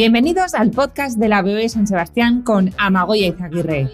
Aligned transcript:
Bienvenidos 0.00 0.54
al 0.54 0.70
podcast 0.70 1.18
de 1.18 1.28
la 1.28 1.42
BOE 1.42 1.68
San 1.68 1.86
Sebastián 1.86 2.40
con 2.40 2.70
Amagoya 2.78 3.26
Izaguirre. 3.26 3.90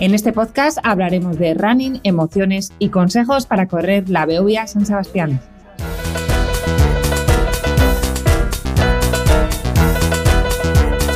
En 0.00 0.12
este 0.12 0.34
podcast 0.34 0.76
hablaremos 0.82 1.38
de 1.38 1.54
running, 1.54 2.00
emociones 2.02 2.74
y 2.78 2.90
consejos 2.90 3.46
para 3.46 3.68
correr 3.68 4.10
la 4.10 4.26
Beovia 4.26 4.66
San 4.66 4.84
Sebastián. 4.84 5.40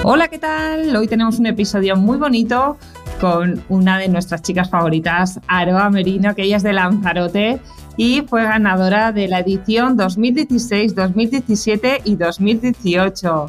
Hola, 0.03 0.29
¿qué 0.29 0.39
tal? 0.39 0.97
Hoy 0.97 1.07
tenemos 1.07 1.39
un 1.39 1.45
episodio 1.45 1.97
muy 1.97 2.17
bonito 2.17 2.79
con 3.21 3.63
una 3.69 3.99
de 3.99 4.09
nuestras 4.09 4.41
chicas 4.41 4.71
favoritas, 4.71 5.39
Aroa 5.49 5.91
Merino, 5.91 6.35
que 6.35 6.45
ella 6.45 6.57
es 6.57 6.63
de 6.63 6.73
Lanzarote 6.73 7.61
y 8.03 8.23
fue 8.23 8.45
ganadora 8.45 9.13
de 9.13 9.29
la 9.29 9.41
edición 9.41 9.95
2016, 9.95 10.95
2017 10.95 12.01
y 12.05 12.17
2018. 12.17 13.47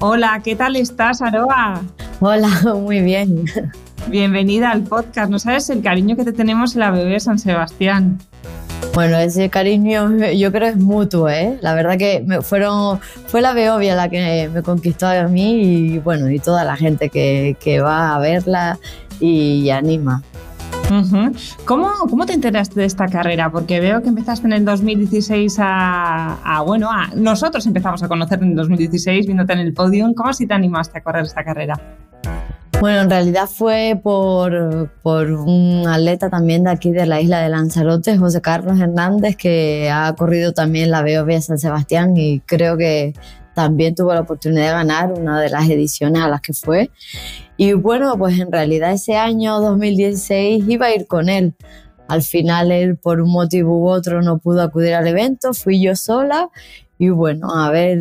Hola, 0.00 0.42
¿qué 0.44 0.54
tal 0.54 0.76
estás, 0.76 1.22
Aroa? 1.22 1.80
Hola, 2.20 2.50
muy 2.82 3.00
bien. 3.00 3.46
Bienvenida 4.08 4.72
al 4.72 4.82
podcast. 4.82 5.30
No 5.30 5.38
sabes 5.38 5.70
el 5.70 5.80
cariño 5.80 6.16
que 6.16 6.24
te 6.24 6.34
tenemos 6.34 6.74
en 6.74 6.80
la 6.80 6.90
bebé 6.90 7.18
San 7.18 7.38
Sebastián. 7.38 8.18
Bueno, 8.92 9.16
ese 9.16 9.48
cariño 9.48 10.14
yo 10.36 10.52
creo 10.52 10.68
es 10.68 10.76
mutuo, 10.76 11.30
¿eh? 11.30 11.58
La 11.62 11.72
verdad 11.72 11.96
que 11.96 12.22
me 12.26 12.42
fueron, 12.42 13.00
fue 13.28 13.40
la 13.40 13.54
Beovia 13.54 13.94
la 13.94 14.10
que 14.10 14.50
me 14.52 14.62
conquistó 14.62 15.06
a 15.06 15.28
mí 15.28 15.62
y 15.62 15.98
bueno, 16.00 16.28
y 16.28 16.40
toda 16.40 16.62
la 16.64 16.76
gente 16.76 17.08
que, 17.08 17.56
que 17.58 17.80
va 17.80 18.14
a 18.14 18.18
verla 18.18 18.78
y 19.18 19.70
anima. 19.70 20.22
¿Cómo, 21.64 21.90
¿Cómo, 22.10 22.26
te 22.26 22.34
enteraste 22.34 22.80
de 22.80 22.86
esta 22.86 23.08
carrera? 23.08 23.50
Porque 23.50 23.80
veo 23.80 24.02
que 24.02 24.08
empezaste 24.08 24.46
en 24.46 24.52
el 24.52 24.64
2016 24.64 25.56
a, 25.58 26.62
bueno, 26.66 26.90
a, 26.90 27.08
nosotros 27.14 27.66
empezamos 27.66 28.02
a 28.02 28.08
conocerte 28.08 28.44
en 28.44 28.50
el 28.50 28.56
2016 28.56 29.26
viéndote 29.26 29.54
en 29.54 29.60
el 29.60 29.72
podium. 29.72 30.14
¿Cómo 30.14 30.28
así 30.28 30.46
te 30.46 30.54
animaste 30.54 30.98
a 30.98 31.02
correr 31.02 31.24
esta 31.24 31.42
carrera? 31.42 31.80
Bueno, 32.80 33.02
en 33.02 33.10
realidad 33.10 33.48
fue 33.48 33.98
por, 34.02 34.90
por, 35.02 35.30
un 35.30 35.86
atleta 35.86 36.28
también 36.28 36.64
de 36.64 36.70
aquí 36.70 36.90
de 36.90 37.06
la 37.06 37.20
isla 37.20 37.40
de 37.40 37.48
Lanzarote, 37.48 38.18
José 38.18 38.40
Carlos 38.40 38.78
Hernández, 38.78 39.36
que 39.36 39.90
ha 39.90 40.14
corrido 40.14 40.52
también 40.52 40.90
la 40.90 41.02
BOV 41.02 41.40
San 41.40 41.58
Sebastián 41.58 42.16
y 42.16 42.40
creo 42.40 42.76
que 42.76 43.14
también 43.54 43.94
tuvo 43.94 44.12
la 44.12 44.20
oportunidad 44.20 44.66
de 44.66 44.72
ganar 44.72 45.12
una 45.12 45.40
de 45.40 45.48
las 45.48 45.68
ediciones 45.70 46.20
a 46.22 46.28
las 46.28 46.40
que 46.40 46.52
fue. 46.52 46.90
Y 47.56 47.72
bueno, 47.74 48.16
pues 48.18 48.38
en 48.40 48.50
realidad 48.50 48.92
ese 48.92 49.16
año 49.16 49.60
2016 49.60 50.64
iba 50.68 50.86
a 50.86 50.94
ir 50.94 51.06
con 51.06 51.28
él. 51.28 51.54
Al 52.08 52.22
final 52.22 52.72
él 52.72 52.96
por 52.96 53.20
un 53.20 53.30
motivo 53.30 53.78
u 53.78 53.88
otro 53.88 54.22
no 54.22 54.38
pudo 54.38 54.62
acudir 54.62 54.94
al 54.94 55.06
evento, 55.06 55.54
fui 55.54 55.80
yo 55.82 55.96
sola 55.96 56.50
y 56.98 57.08
bueno, 57.10 57.54
a 57.54 57.70
ver 57.70 58.00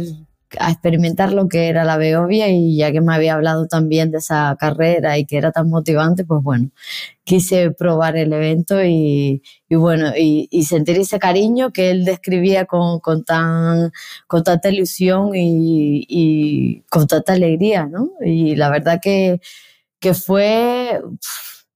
a 0.59 0.71
experimentar 0.71 1.33
lo 1.33 1.47
que 1.47 1.67
era 1.67 1.83
la 1.83 1.97
Beovia 1.97 2.49
y 2.49 2.77
ya 2.77 2.91
que 2.91 3.01
me 3.01 3.13
había 3.13 3.33
hablado 3.35 3.67
también 3.67 4.11
de 4.11 4.19
esa 4.19 4.55
carrera 4.59 5.17
y 5.17 5.25
que 5.25 5.37
era 5.37 5.51
tan 5.51 5.69
motivante, 5.69 6.25
pues 6.25 6.41
bueno, 6.43 6.71
quise 7.23 7.71
probar 7.71 8.17
el 8.17 8.33
evento 8.33 8.83
y, 8.83 9.41
bueno, 9.69 10.13
y, 10.17 10.47
sentir 10.63 10.97
ese 10.97 11.19
cariño 11.19 11.71
que 11.71 11.91
él 11.91 12.05
describía 12.05 12.65
con, 12.65 12.99
con, 12.99 13.23
tan, 13.23 13.91
con 14.27 14.43
tanta 14.43 14.69
ilusión 14.69 15.31
y, 15.33 16.83
con 16.89 17.07
tanta 17.07 17.33
alegría, 17.33 17.85
¿no? 17.85 18.11
Y 18.23 18.55
la 18.55 18.69
verdad 18.69 18.99
que, 19.01 19.39
que 19.99 20.13
fue 20.13 21.01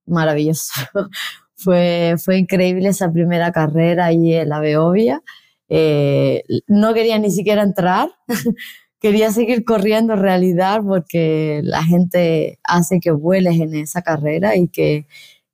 maravilloso. 0.06 0.73
fue, 1.56 2.16
fue 2.23 2.38
increíble 2.38 2.89
esa 2.89 3.12
primera 3.12 3.52
carrera 3.52 4.12
en 4.12 4.50
la 4.50 4.59
Beovia. 4.59 5.22
Eh, 5.69 6.43
no 6.67 6.93
quería 6.93 7.19
ni 7.19 7.31
siquiera 7.31 7.63
entrar, 7.63 8.09
quería 8.99 9.31
seguir 9.31 9.65
corriendo 9.65 10.13
en 10.13 10.19
realidad 10.19 10.81
porque 10.85 11.61
la 11.63 11.83
gente 11.83 12.59
hace 12.63 13.00
que 13.00 13.11
vueles 13.11 13.59
en 13.59 13.75
esa 13.75 14.01
carrera 14.01 14.56
y 14.56 14.69
que, 14.69 15.07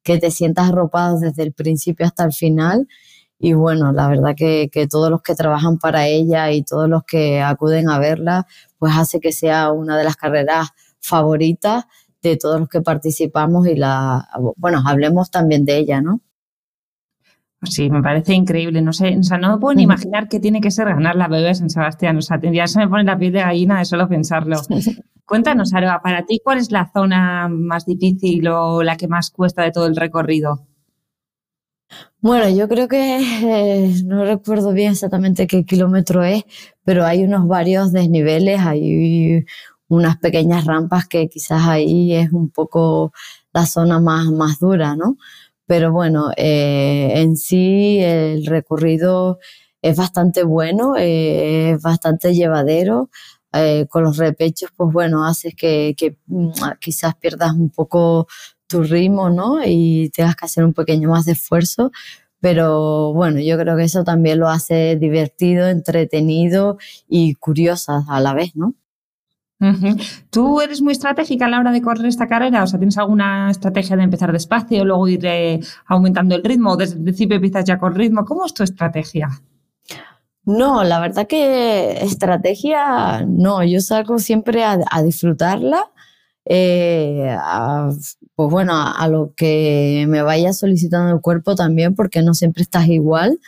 que 0.03 0.17
te 0.19 0.31
sientas 0.31 0.69
arropado 0.69 1.19
desde 1.19 1.43
el 1.43 1.53
principio 1.53 2.05
hasta 2.05 2.25
el 2.25 2.33
final. 2.33 2.87
Y 3.39 3.53
bueno, 3.53 3.91
la 3.91 4.07
verdad 4.07 4.35
que, 4.37 4.69
que, 4.71 4.87
todos 4.87 5.09
los 5.09 5.21
que 5.21 5.35
trabajan 5.35 5.77
para 5.77 6.07
ella 6.07 6.51
y 6.51 6.63
todos 6.63 6.87
los 6.87 7.03
que 7.03 7.41
acuden 7.41 7.89
a 7.89 7.99
verla, 7.99 8.47
pues 8.77 8.93
hace 8.95 9.19
que 9.19 9.33
sea 9.33 9.71
una 9.71 9.97
de 9.97 10.05
las 10.05 10.15
carreras 10.15 10.69
favoritas 11.01 11.85
de 12.23 12.37
todos 12.37 12.59
los 12.59 12.69
que 12.69 12.81
participamos 12.81 13.67
y 13.67 13.75
la, 13.75 14.29
bueno, 14.55 14.81
hablemos 14.85 15.29
también 15.29 15.65
de 15.65 15.77
ella, 15.77 16.01
¿no? 16.01 16.21
Sí, 17.63 17.89
me 17.89 18.01
parece 18.01 18.33
increíble. 18.33 18.81
No 18.81 18.93
sé, 18.93 19.17
o 19.17 19.23
sea, 19.23 19.37
no 19.37 19.53
me 19.53 19.57
puedo 19.59 19.75
ni 19.75 19.83
imaginar 19.83 20.27
qué 20.27 20.39
tiene 20.39 20.61
que 20.61 20.71
ser 20.71 20.87
ganar 20.87 21.15
la 21.15 21.27
bebé 21.27 21.49
en 21.49 21.69
Sebastián. 21.69 22.17
O 22.17 22.21
sea, 22.21 22.39
ya 22.41 22.67
se 22.67 22.79
me 22.79 22.87
pone 22.87 23.03
la 23.03 23.17
piel 23.17 23.33
de 23.33 23.39
gallina 23.39 23.79
de 23.79 23.85
solo 23.85 24.07
pensarlo. 24.07 24.57
Cuéntanos, 25.25 25.73
Aroa, 25.73 26.01
para 26.01 26.25
ti, 26.25 26.41
¿cuál 26.43 26.57
es 26.59 26.71
la 26.71 26.91
zona 26.91 27.47
más 27.47 27.85
difícil 27.85 28.47
o 28.47 28.83
la 28.83 28.97
que 28.97 29.07
más 29.07 29.31
cuesta 29.31 29.63
de 29.63 29.71
todo 29.71 29.87
el 29.87 29.95
recorrido? 29.95 30.67
Bueno, 32.21 32.49
yo 32.49 32.67
creo 32.67 32.87
que 32.87 33.17
eh, 33.19 33.93
no 34.05 34.23
recuerdo 34.25 34.71
bien 34.73 34.91
exactamente 34.93 35.47
qué 35.47 35.65
kilómetro 35.65 36.23
es, 36.23 36.43
pero 36.83 37.05
hay 37.05 37.23
unos 37.23 37.47
varios 37.47 37.91
desniveles, 37.91 38.59
hay 38.61 39.45
unas 39.87 40.17
pequeñas 40.17 40.65
rampas 40.65 41.07
que 41.07 41.27
quizás 41.27 41.67
ahí 41.67 42.13
es 42.15 42.31
un 42.31 42.49
poco 42.49 43.13
la 43.53 43.65
zona 43.65 43.99
más, 43.99 44.27
más 44.31 44.59
dura, 44.59 44.95
¿no? 44.95 45.17
Pero 45.67 45.91
bueno, 45.91 46.31
eh, 46.37 47.11
en 47.15 47.37
sí 47.37 47.99
el 48.01 48.45
recorrido 48.45 49.39
es 49.81 49.97
bastante 49.97 50.43
bueno, 50.43 50.95
eh, 50.97 51.71
es 51.71 51.81
bastante 51.81 52.33
llevadero. 52.33 53.09
Eh, 53.55 53.85
con 53.89 54.03
los 54.03 54.17
repechos, 54.17 54.71
pues 54.75 54.91
bueno, 54.91 55.25
haces 55.25 55.53
que, 55.55 55.93
que, 55.97 56.17
mm, 56.25 56.49
quizás 56.79 57.15
pierdas 57.15 57.53
un 57.53 57.69
poco 57.69 58.27
tu 58.67 58.81
ritmo, 58.83 59.29
¿no? 59.29 59.59
Y 59.63 60.09
tengas 60.09 60.35
que 60.35 60.45
hacer 60.45 60.63
un 60.65 60.73
pequeño 60.73 61.09
más 61.09 61.25
de 61.25 61.33
esfuerzo. 61.33 61.91
Pero 62.41 63.13
bueno, 63.13 63.39
yo 63.39 63.57
creo 63.59 63.77
que 63.77 63.83
eso 63.83 64.03
también 64.03 64.39
lo 64.39 64.49
hace 64.49 64.97
divertido, 64.97 65.67
entretenido 65.69 66.77
y 67.07 67.35
curiosa 67.35 68.03
a 68.09 68.19
la 68.21 68.33
vez, 68.33 68.55
¿no? 68.55 68.73
¿Tú 70.29 70.61
eres 70.61 70.81
muy 70.81 70.93
estratégica 70.93 71.45
a 71.45 71.49
la 71.49 71.59
hora 71.59 71.71
de 71.71 71.81
correr 71.81 72.05
esta 72.05 72.27
carrera? 72.27 72.63
O 72.63 72.67
sea, 72.67 72.79
¿tienes 72.79 72.97
alguna 72.97 73.51
estrategia 73.51 73.95
de 73.95 74.03
empezar 74.03 74.31
despacio, 74.31 74.85
luego 74.85 75.07
ir 75.07 75.25
eh, 75.25 75.59
aumentando 75.85 76.35
el 76.35 76.43
ritmo? 76.43 76.75
¿Desde 76.75 76.95
el 76.95 77.03
principio 77.03 77.35
empiezas 77.35 77.65
ya 77.65 77.77
con 77.77 77.95
ritmo? 77.95 78.25
¿Cómo 78.25 78.45
es 78.45 78.53
tu 78.53 78.63
estrategia? 78.63 79.29
No, 80.45 80.83
la 80.83 80.99
verdad 80.99 81.25
que 81.25 82.03
estrategia 82.03 83.25
no, 83.25 83.63
yo 83.63 83.79
salgo 83.79 84.19
siempre 84.19 84.63
a, 84.65 84.77
disfrutarla, 85.01 85.89
eh, 86.45 87.37
pues 88.35 88.49
bueno, 88.49 88.73
a, 88.75 89.07
lo 89.07 89.33
que 89.37 90.05
me 90.09 90.21
vaya 90.21 90.51
solicitando 90.51 91.13
el 91.13 91.21
cuerpo 91.21 91.55
también, 91.55 91.95
porque 91.95 92.21
no 92.21 92.33
siempre 92.33 92.63
estás 92.63 92.87
igual. 92.87 93.39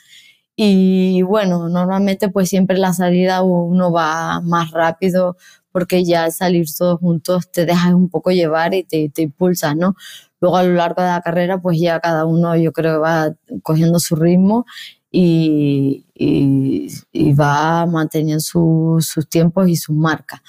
Y 0.55 1.21
bueno, 1.23 1.67
normalmente 1.67 2.29
pues 2.29 2.47
siempre 2.49 2.77
la 2.77 2.93
salida 2.93 3.41
uno 3.41 3.91
va 3.91 4.39
más 4.41 4.71
rápido 4.71 5.35
porque 5.75 6.05
ya 6.05 6.23
al 6.23 6.31
salir 6.31 6.67
todos 6.73 7.01
juntos 7.01 7.51
te 7.51 7.65
dejas 7.65 7.93
un 7.93 8.07
poco 8.07 8.31
llevar 8.31 8.73
y 8.73 8.85
te, 8.85 9.09
te 9.09 9.23
impulsas, 9.23 9.75
¿no? 9.75 9.93
Luego 10.39 10.55
a 10.55 10.63
lo 10.63 10.73
largo 10.73 11.01
de 11.01 11.09
la 11.09 11.19
carrera, 11.19 11.61
pues 11.61 11.77
ya 11.77 11.99
cada 11.99 12.23
uno 12.23 12.55
yo 12.55 12.71
creo 12.71 13.01
va 13.01 13.35
cogiendo 13.61 13.99
su 13.99 14.15
ritmo 14.15 14.65
y, 15.11 16.05
y, 16.13 17.33
va 17.33 17.85
manteniendo 17.87 18.39
sus 18.39 19.27
tiempos 19.29 19.67
y 19.67 19.75
sus 19.75 19.93
marcas. 19.93 20.39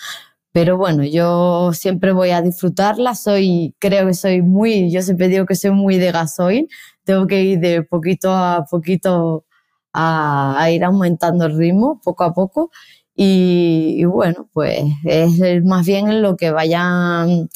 Pero 0.52 0.76
bueno, 0.76 1.02
yo 1.02 1.72
siempre 1.72 2.12
voy 2.12 2.30
a 2.30 2.40
disfrutarla, 2.40 3.16
soy, 3.16 3.74
creo 3.80 4.06
que 4.06 4.14
soy 4.14 4.42
muy, 4.42 4.92
yo 4.92 5.02
siempre 5.02 5.26
digo 5.26 5.44
que 5.44 5.56
soy 5.56 5.72
muy 5.72 5.98
de 5.98 6.12
gasoil, 6.12 6.68
tengo 7.02 7.26
que 7.26 7.42
ir 7.42 7.58
de 7.58 7.82
poquito 7.82 8.32
a 8.32 8.64
poquito 8.70 9.44
a, 9.92 10.54
a 10.56 10.70
ir 10.70 10.84
aumentando 10.84 11.46
el 11.46 11.58
ritmo, 11.58 12.00
poco 12.04 12.22
a 12.22 12.32
poco, 12.32 12.70
y, 13.16 14.04
bueno, 14.04 14.48
pues 14.52 14.84
es 15.04 15.64
más 15.64 15.86
bien 15.86 16.08
en 16.08 16.22
lo 16.22 16.36
que 16.36 16.50
vayan 16.50 17.48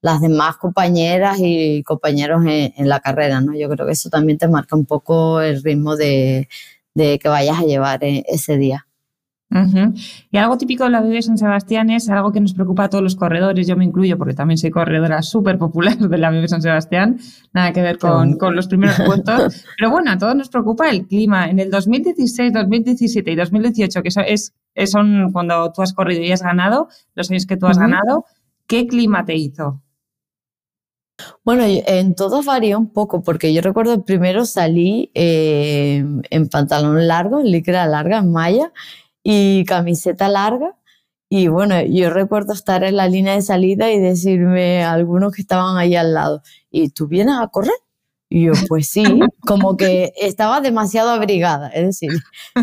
las 0.00 0.20
demás 0.20 0.56
compañeras 0.56 1.38
y 1.40 1.82
compañeros 1.82 2.44
en, 2.46 2.88
la 2.88 3.00
carrera, 3.00 3.40
¿no? 3.40 3.54
Yo 3.54 3.68
creo 3.68 3.86
que 3.86 3.92
eso 3.92 4.10
también 4.10 4.38
te 4.38 4.48
marca 4.48 4.76
un 4.76 4.86
poco 4.86 5.40
el 5.40 5.62
ritmo 5.62 5.96
de, 5.96 6.48
de 6.94 7.18
que 7.18 7.28
vayas 7.28 7.58
a 7.58 7.64
llevar 7.64 8.04
e, 8.04 8.24
ese 8.28 8.56
día. 8.58 8.87
Y 9.50 10.36
algo 10.36 10.58
típico 10.58 10.84
de 10.84 10.90
la 10.90 11.00
BB 11.00 11.22
San 11.22 11.38
Sebastián 11.38 11.88
es 11.88 12.10
algo 12.10 12.32
que 12.32 12.40
nos 12.40 12.52
preocupa 12.52 12.84
a 12.84 12.90
todos 12.90 13.02
los 13.02 13.16
corredores, 13.16 13.66
yo 13.66 13.76
me 13.76 13.84
incluyo 13.84 14.18
porque 14.18 14.34
también 14.34 14.58
soy 14.58 14.70
corredora 14.70 15.22
súper 15.22 15.56
popular 15.56 15.96
de 15.96 16.18
la 16.18 16.30
BB 16.30 16.48
San 16.48 16.60
Sebastián, 16.60 17.18
nada 17.54 17.72
que 17.72 17.80
ver 17.80 17.98
con, 17.98 18.36
con, 18.36 18.54
los 18.54 18.66
primeros 18.66 18.96
puestos, 19.06 19.64
pero 19.78 19.90
bueno, 19.90 20.10
a 20.10 20.18
todos 20.18 20.36
nos 20.36 20.50
preocupa 20.50 20.90
el 20.90 21.06
clima. 21.06 21.48
En 21.48 21.58
el 21.58 21.70
2016, 21.70 22.52
2017 22.52 23.30
y 23.30 23.36
2018, 23.36 24.02
que 24.02 24.08
eso 24.08 24.20
es, 24.20 24.54
son 24.86 25.32
cuando 25.32 25.72
tú 25.72 25.80
has 25.80 25.94
corrido 25.94 26.22
y 26.22 26.30
has 26.30 26.42
ganado, 26.42 26.88
los 27.14 27.30
años 27.30 27.46
que 27.46 27.56
tú 27.56 27.66
has 27.66 27.78
ganado, 27.78 28.26
¿qué 28.66 28.86
clima 28.86 29.24
te 29.24 29.34
hizo? 29.34 29.82
Bueno, 31.42 31.64
en 31.66 32.14
todos 32.14 32.44
varía 32.44 32.78
un 32.78 32.92
poco, 32.92 33.22
porque 33.22 33.52
yo 33.52 33.62
recuerdo 33.62 34.04
primero 34.04 34.44
salí 34.44 35.10
eh, 35.14 36.04
en 36.30 36.48
pantalón 36.48 37.08
largo, 37.08 37.40
en 37.40 37.50
licra 37.50 37.86
larga, 37.86 38.18
en 38.18 38.30
malla, 38.30 38.72
y 39.22 39.64
camiseta 39.64 40.28
larga. 40.28 40.76
Y 41.30 41.48
bueno, 41.48 41.82
yo 41.82 42.10
recuerdo 42.10 42.52
estar 42.54 42.84
en 42.84 42.96
la 42.96 43.08
línea 43.08 43.34
de 43.34 43.42
salida 43.42 43.90
y 43.92 43.98
decirme 44.00 44.82
a 44.84 44.92
algunos 44.92 45.32
que 45.32 45.42
estaban 45.42 45.76
ahí 45.76 45.94
al 45.94 46.14
lado, 46.14 46.42
¿y 46.70 46.88
tú 46.90 47.06
vienes 47.06 47.36
a 47.38 47.48
correr? 47.48 47.74
Y 48.30 48.46
yo, 48.46 48.52
pues 48.68 48.88
sí, 48.88 49.04
como 49.46 49.76
que 49.76 50.12
estaba 50.20 50.60
demasiado 50.60 51.10
abrigada. 51.10 51.68
Es 51.70 51.86
decir, 51.86 52.10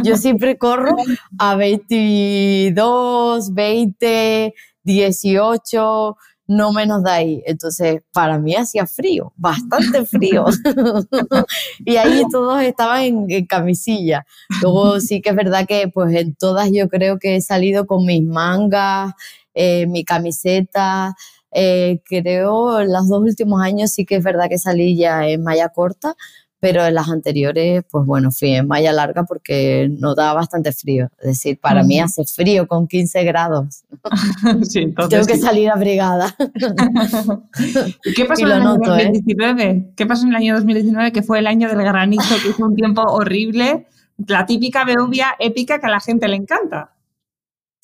yo 0.03 0.17
siempre 0.17 0.57
corro 0.57 0.95
a 1.39 1.55
22, 1.55 3.53
20, 3.53 4.53
18, 4.83 6.17
no 6.47 6.71
menos 6.71 7.03
de 7.03 7.11
ahí. 7.11 7.43
Entonces, 7.45 8.01
para 8.11 8.39
mí 8.39 8.55
hacía 8.55 8.85
frío, 8.85 9.33
bastante 9.35 10.05
frío. 10.05 10.45
y 11.85 11.95
ahí 11.97 12.23
todos 12.31 12.61
estaban 12.61 13.03
en, 13.29 13.45
camisilla. 13.45 14.25
Luego 14.61 14.99
sí 14.99 15.21
que 15.21 15.29
es 15.29 15.35
verdad 15.35 15.65
que 15.67 15.87
pues 15.87 16.13
en 16.15 16.35
todas 16.35 16.69
yo 16.71 16.89
creo 16.89 17.19
que 17.19 17.35
he 17.35 17.41
salido 17.41 17.85
con 17.85 18.05
mis 18.05 18.23
mangas, 18.23 19.13
eh, 19.53 19.87
mi 19.87 20.03
camiseta. 20.03 21.15
Eh, 21.57 22.01
creo 22.03 22.81
en 22.81 22.91
los 22.91 23.07
dos 23.07 23.21
últimos 23.21 23.61
años 23.61 23.91
sí 23.91 24.05
que 24.05 24.17
es 24.17 24.23
verdad 24.23 24.49
que 24.49 24.57
salí 24.57 24.97
ya 24.97 25.25
en 25.25 25.41
malla 25.41 25.69
corta, 25.69 26.15
pero 26.59 26.85
en 26.85 26.95
las 26.95 27.09
anteriores, 27.09 27.83
pues 27.91 28.05
bueno, 28.05 28.31
fui 28.31 28.51
en 28.53 28.67
malla 28.67 28.91
larga 28.91 29.23
porque 29.23 29.87
nos 29.99 30.15
daba 30.15 30.33
bastante 30.33 30.71
frío. 30.71 31.09
Es 31.19 31.27
decir, 31.27 31.59
para 31.59 31.83
mí 31.83 31.99
hace 31.99 32.23
frío 32.25 32.67
con 32.67 32.87
15 32.87 33.23
grados. 33.23 33.83
Tengo 34.73 35.25
que 35.25 35.37
salir 35.37 35.69
abrigada. 35.69 36.35
¿Qué 38.15 38.25
pasó 38.25 38.45
en 38.45 38.51
el 38.51 38.53
año 38.53 38.77
2019? 38.77 39.63
¿eh? 39.63 39.91
¿Qué 39.95 40.05
pasó 40.05 40.23
en 40.23 40.29
el 40.29 40.35
año 40.37 40.55
2019 40.55 41.11
que 41.11 41.21
fue 41.21 41.39
el 41.39 41.47
año 41.47 41.67
del 41.69 41.83
granizo, 41.83 42.35
que 42.43 42.53
fue 42.53 42.67
un 42.67 42.75
tiempo 42.75 43.01
horrible? 43.01 43.87
La 44.25 44.45
típica 44.45 44.85
beuvia 44.85 45.35
épica 45.39 45.79
que 45.79 45.87
a 45.87 45.89
la 45.89 45.99
gente 45.99 46.27
le 46.27 46.37
encanta. 46.37 46.94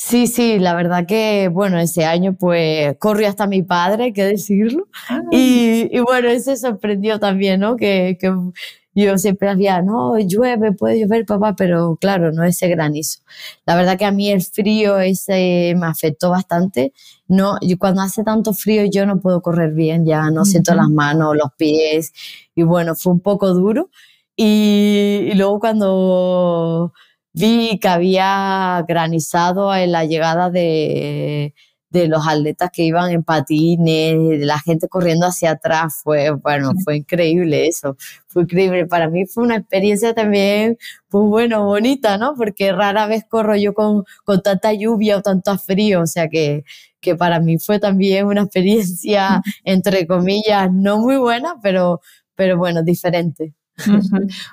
Sí, 0.03 0.25
sí, 0.25 0.57
la 0.57 0.73
verdad 0.73 1.05
que, 1.05 1.47
bueno, 1.49 1.77
ese 1.77 2.05
año 2.05 2.35
pues 2.35 2.97
corrió 2.97 3.27
hasta 3.29 3.45
mi 3.45 3.61
padre, 3.61 4.05
hay 4.05 4.13
que 4.13 4.25
decirlo. 4.25 4.87
Ah. 5.07 5.21
Y, 5.31 5.95
y, 5.95 5.99
bueno, 5.99 6.27
él 6.29 6.41
se 6.41 6.57
sorprendió 6.57 7.19
también, 7.19 7.59
¿no? 7.59 7.75
Que, 7.77 8.17
que, 8.19 8.33
yo 8.95 9.17
siempre 9.19 9.47
había, 9.47 9.81
no, 9.83 10.17
llueve, 10.17 10.71
puede 10.73 10.99
llover, 10.99 11.25
papá, 11.27 11.55
pero 11.55 11.97
claro, 12.01 12.31
no 12.31 12.43
ese 12.43 12.67
granizo. 12.67 13.19
La 13.67 13.75
verdad 13.75 13.97
que 13.97 14.05
a 14.05 14.11
mí 14.11 14.31
el 14.31 14.41
frío 14.41 14.97
ese 14.99 15.75
me 15.77 15.85
afectó 15.85 16.31
bastante. 16.31 16.93
No, 17.27 17.57
yo 17.61 17.77
cuando 17.77 18.01
hace 18.01 18.23
tanto 18.23 18.53
frío 18.53 18.85
yo 18.91 19.05
no 19.05 19.19
puedo 19.21 19.41
correr 19.43 19.71
bien, 19.73 20.05
ya 20.05 20.31
no 20.31 20.45
siento 20.45 20.73
las 20.73 20.89
manos, 20.89 21.35
los 21.37 21.53
pies. 21.57 22.11
Y 22.55 22.63
bueno, 22.63 22.95
fue 22.95 23.13
un 23.13 23.21
poco 23.21 23.53
duro. 23.53 23.91
y, 24.35 25.29
y 25.31 25.35
luego 25.35 25.59
cuando 25.59 26.91
vi 27.33 27.79
que 27.79 27.87
había 27.87 28.83
granizado 28.87 29.73
en 29.75 29.91
la 29.91 30.05
llegada 30.05 30.49
de, 30.49 31.53
de 31.91 32.07
los 32.07 32.25
atletas 32.27 32.71
que 32.73 32.83
iban 32.83 33.11
en 33.11 33.23
patines, 33.23 34.39
de 34.39 34.45
la 34.45 34.59
gente 34.59 34.87
corriendo 34.87 35.27
hacia 35.27 35.51
atrás, 35.51 36.01
fue, 36.03 36.31
bueno, 36.31 36.71
fue 36.83 36.97
increíble 36.97 37.67
eso, 37.67 37.97
fue 38.27 38.43
increíble. 38.43 38.87
Para 38.87 39.09
mí 39.09 39.25
fue 39.25 39.43
una 39.43 39.57
experiencia 39.57 40.13
también, 40.13 40.77
pues 41.09 41.25
bueno, 41.27 41.65
bonita, 41.65 42.17
¿no? 42.17 42.33
Porque 42.35 42.71
rara 42.71 43.07
vez 43.07 43.25
corro 43.29 43.55
yo 43.57 43.73
con, 43.73 44.05
con 44.23 44.41
tanta 44.41 44.73
lluvia 44.73 45.17
o 45.17 45.21
tanto 45.21 45.57
frío, 45.57 46.01
o 46.01 46.07
sea 46.07 46.29
que, 46.29 46.63
que 47.01 47.15
para 47.15 47.39
mí 47.41 47.57
fue 47.59 47.79
también 47.79 48.25
una 48.25 48.43
experiencia, 48.43 49.41
entre 49.65 50.07
comillas, 50.07 50.71
no 50.71 50.99
muy 50.99 51.17
buena, 51.17 51.55
pero, 51.61 51.99
pero 52.35 52.57
bueno, 52.57 52.83
diferente. 52.83 53.53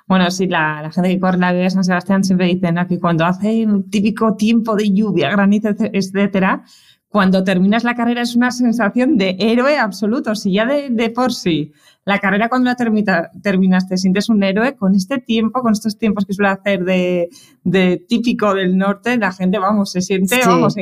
Bueno, 0.07 0.31
sí, 0.31 0.47
la, 0.47 0.91
gente 0.93 1.11
que 1.11 1.21
corre 1.21 1.39
la 1.39 1.53
vida 1.53 1.65
de 1.65 1.71
San 1.71 1.85
Sebastián 1.85 2.25
siempre 2.25 2.47
dice 2.47 2.73
que 2.89 2.99
cuando 2.99 3.25
hace 3.25 3.67
un 3.67 3.89
típico 3.91 4.35
tiempo 4.37 4.75
de 4.75 4.91
lluvia, 4.93 5.31
granizo, 5.31 5.69
etcétera, 5.69 6.65
cuando 7.09 7.43
terminas 7.43 7.85
la 7.85 7.95
carrera 7.95 8.21
es 8.21 8.37
una 8.37 8.51
sensación 8.51 9.17
de 9.17 9.37
héroe 9.39 9.79
absoluto. 9.79 10.35
Si 10.35 10.53
ya 10.53 10.67
de, 10.67 11.11
por 11.11 11.33
sí 11.33 11.73
la 12.05 12.19
carrera 12.19 12.49
cuando 12.49 12.71
la 12.71 12.75
termina, 12.75 13.31
terminas 13.43 13.89
te 13.89 13.99
sientes 13.99 14.29
un 14.29 14.43
héroe, 14.43 14.77
con 14.77 14.95
este 14.95 15.19
tiempo, 15.19 15.61
con 15.61 15.73
estos 15.73 15.99
tiempos 15.99 16.25
que 16.25 16.33
suele 16.33 16.51
hacer 16.51 16.85
de, 16.85 18.07
típico 18.09 18.55
del 18.55 18.79
norte, 18.79 19.19
la 19.19 19.33
gente, 19.33 19.59
vamos, 19.59 19.93
se 19.93 20.01
siente, 20.01 20.41
vamos, 20.47 20.75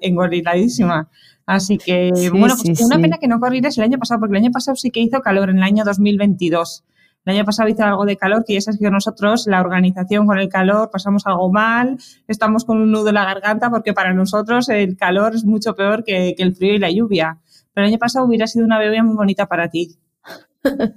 engoriladísima. 0.00 1.08
Así 1.46 1.78
que, 1.78 2.30
bueno, 2.32 2.54
pues 2.60 2.80
una 2.80 2.98
pena 2.98 3.18
que 3.18 3.28
no 3.28 3.38
corrieras 3.38 3.76
el 3.78 3.84
año 3.84 3.98
pasado, 3.98 4.20
porque 4.20 4.36
el 4.36 4.44
año 4.44 4.52
pasado 4.52 4.76
sí 4.76 4.90
que 4.90 5.00
hizo 5.00 5.20
calor, 5.20 5.50
en 5.50 5.58
el 5.58 5.62
año 5.62 5.84
2022. 5.84 6.84
El 7.24 7.36
año 7.36 7.44
pasado 7.44 7.68
hizo 7.68 7.84
algo 7.84 8.04
de 8.04 8.16
calor, 8.16 8.44
que 8.44 8.54
ya 8.54 8.60
sabes 8.60 8.80
que 8.80 8.90
nosotros, 8.90 9.46
la 9.46 9.60
organización 9.60 10.26
con 10.26 10.38
el 10.38 10.48
calor, 10.48 10.90
pasamos 10.90 11.26
algo 11.26 11.52
mal, 11.52 11.98
estamos 12.26 12.64
con 12.64 12.78
un 12.80 12.90
nudo 12.90 13.08
en 13.08 13.14
la 13.14 13.24
garganta, 13.24 13.70
porque 13.70 13.92
para 13.92 14.12
nosotros 14.12 14.68
el 14.68 14.96
calor 14.96 15.34
es 15.34 15.44
mucho 15.44 15.74
peor 15.74 16.02
que, 16.02 16.34
el 16.36 16.56
frío 16.56 16.74
y 16.74 16.78
la 16.78 16.90
lluvia. 16.90 17.38
Pero 17.72 17.86
el 17.86 17.92
año 17.92 17.98
pasado 17.98 18.26
hubiera 18.26 18.46
sido 18.46 18.64
una 18.64 18.78
bebida 18.78 19.02
muy 19.02 19.14
bonita 19.14 19.46
para 19.46 19.68
ti. 19.68 19.96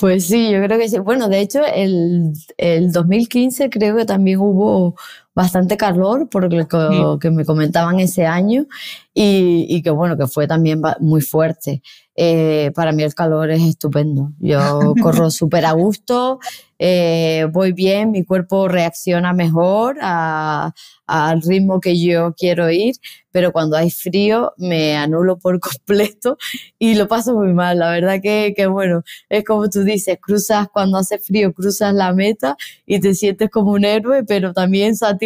Pues 0.00 0.26
sí, 0.26 0.50
yo 0.50 0.60
creo 0.62 0.76
que 0.76 0.88
sí. 0.88 0.98
Bueno, 0.98 1.28
de 1.28 1.40
hecho, 1.40 1.60
el, 1.64 2.32
el 2.56 2.90
2015 2.90 3.70
creo 3.70 3.96
que 3.96 4.04
también 4.04 4.40
hubo 4.40 4.96
bastante 5.34 5.76
calor, 5.76 6.28
por 6.28 6.52
lo 6.52 7.18
que, 7.18 7.30
me 7.30 7.44
comentaban 7.44 8.00
ese 8.00 8.26
año, 8.26 8.66
y, 9.12 9.66
y, 9.68 9.82
que 9.82 9.90
bueno, 9.90 10.16
que 10.16 10.26
fue 10.26 10.46
también 10.46 10.80
muy 11.00 11.20
fuerte. 11.20 11.82
Eh, 12.16 12.70
para 12.76 12.92
mí 12.92 13.02
el 13.02 13.14
calor 13.14 13.50
es 13.50 13.62
estupendo. 13.62 14.32
Yo 14.38 14.94
corro 15.02 15.30
súper 15.30 15.64
a 15.64 15.72
gusto, 15.72 16.38
eh, 16.78 17.46
voy 17.52 17.72
bien, 17.72 18.10
mi 18.10 18.24
cuerpo 18.24 18.68
reacciona 18.68 19.32
mejor 19.32 19.98
al 20.00 21.42
ritmo 21.42 21.80
que 21.80 22.00
yo 22.00 22.34
quiero 22.36 22.70
ir, 22.70 22.94
pero 23.30 23.52
cuando 23.52 23.76
hay 23.76 23.90
frío 23.90 24.52
me 24.58 24.96
anulo 24.96 25.38
por 25.38 25.58
completo 25.86 26.36
y 26.78 26.94
lo 26.94 27.08
paso 27.08 27.34
muy 27.34 27.52
mal. 27.52 27.78
La 27.78 27.90
verdad 27.90 28.20
que, 28.22 28.54
que 28.56 28.66
bueno, 28.66 29.02
es 29.28 29.44
como 29.44 29.68
tú 29.68 29.82
dices, 29.82 30.18
cruzas 30.20 30.68
cuando 30.72 30.98
hace 30.98 31.18
frío, 31.18 31.52
cruzas 31.52 31.94
la 31.94 32.12
meta 32.12 32.56
y 32.86 33.00
te 33.00 33.14
sientes 33.14 33.50
como 33.50 33.72
un 33.72 33.84
héroe, 33.84 34.24
pero 34.24 34.52
también 34.52 34.94
satisfecho 34.96 35.23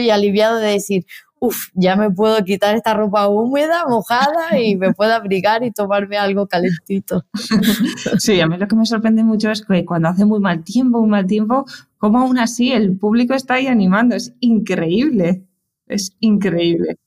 y 0.00 0.10
aliviado 0.10 0.56
de 0.56 0.72
decir, 0.72 1.06
Uf, 1.42 1.70
ya 1.72 1.96
me 1.96 2.10
puedo 2.10 2.44
quitar 2.44 2.76
esta 2.76 2.92
ropa 2.92 3.26
húmeda, 3.26 3.86
mojada 3.88 4.60
y 4.60 4.76
me 4.76 4.92
puedo 4.94 5.14
abrigar 5.14 5.64
y 5.64 5.70
tomarme 5.70 6.18
algo 6.18 6.46
calentito. 6.46 7.24
Sí, 8.18 8.40
a 8.40 8.46
mí 8.46 8.58
lo 8.58 8.68
que 8.68 8.76
me 8.76 8.84
sorprende 8.84 9.24
mucho 9.24 9.50
es 9.50 9.64
que 9.64 9.84
cuando 9.86 10.08
hace 10.08 10.26
muy 10.26 10.38
mal 10.38 10.62
tiempo, 10.62 11.00
muy 11.00 11.08
mal 11.08 11.26
tiempo, 11.26 11.64
como 11.96 12.20
aún 12.20 12.38
así 12.38 12.72
el 12.72 12.98
público 12.98 13.32
está 13.32 13.54
ahí 13.54 13.66
animando. 13.68 14.14
Es 14.14 14.34
increíble, 14.40 15.46
es 15.86 16.12
increíble. 16.20 16.98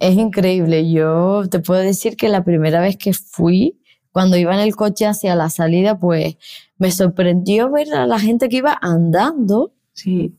Es 0.00 0.16
increíble. 0.16 0.90
Yo 0.90 1.44
te 1.48 1.60
puedo 1.60 1.80
decir 1.80 2.16
que 2.16 2.28
la 2.28 2.42
primera 2.42 2.80
vez 2.80 2.96
que 2.96 3.12
fui, 3.12 3.80
cuando 4.10 4.36
iba 4.36 4.52
en 4.52 4.60
el 4.60 4.74
coche 4.74 5.06
hacia 5.06 5.36
la 5.36 5.48
salida, 5.48 6.00
pues 6.00 6.36
me 6.78 6.90
sorprendió 6.90 7.70
ver 7.70 7.94
a 7.94 8.06
la 8.06 8.18
gente 8.18 8.48
que 8.48 8.56
iba 8.56 8.76
andando 8.82 9.75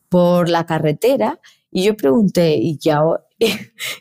por 0.10 0.50
la 0.50 0.66
carretera. 0.66 1.40
Y 1.72 1.84
yo 1.84 1.96
pregunté, 1.96 2.58
¿y 2.58 2.80
ahora? 2.90 3.24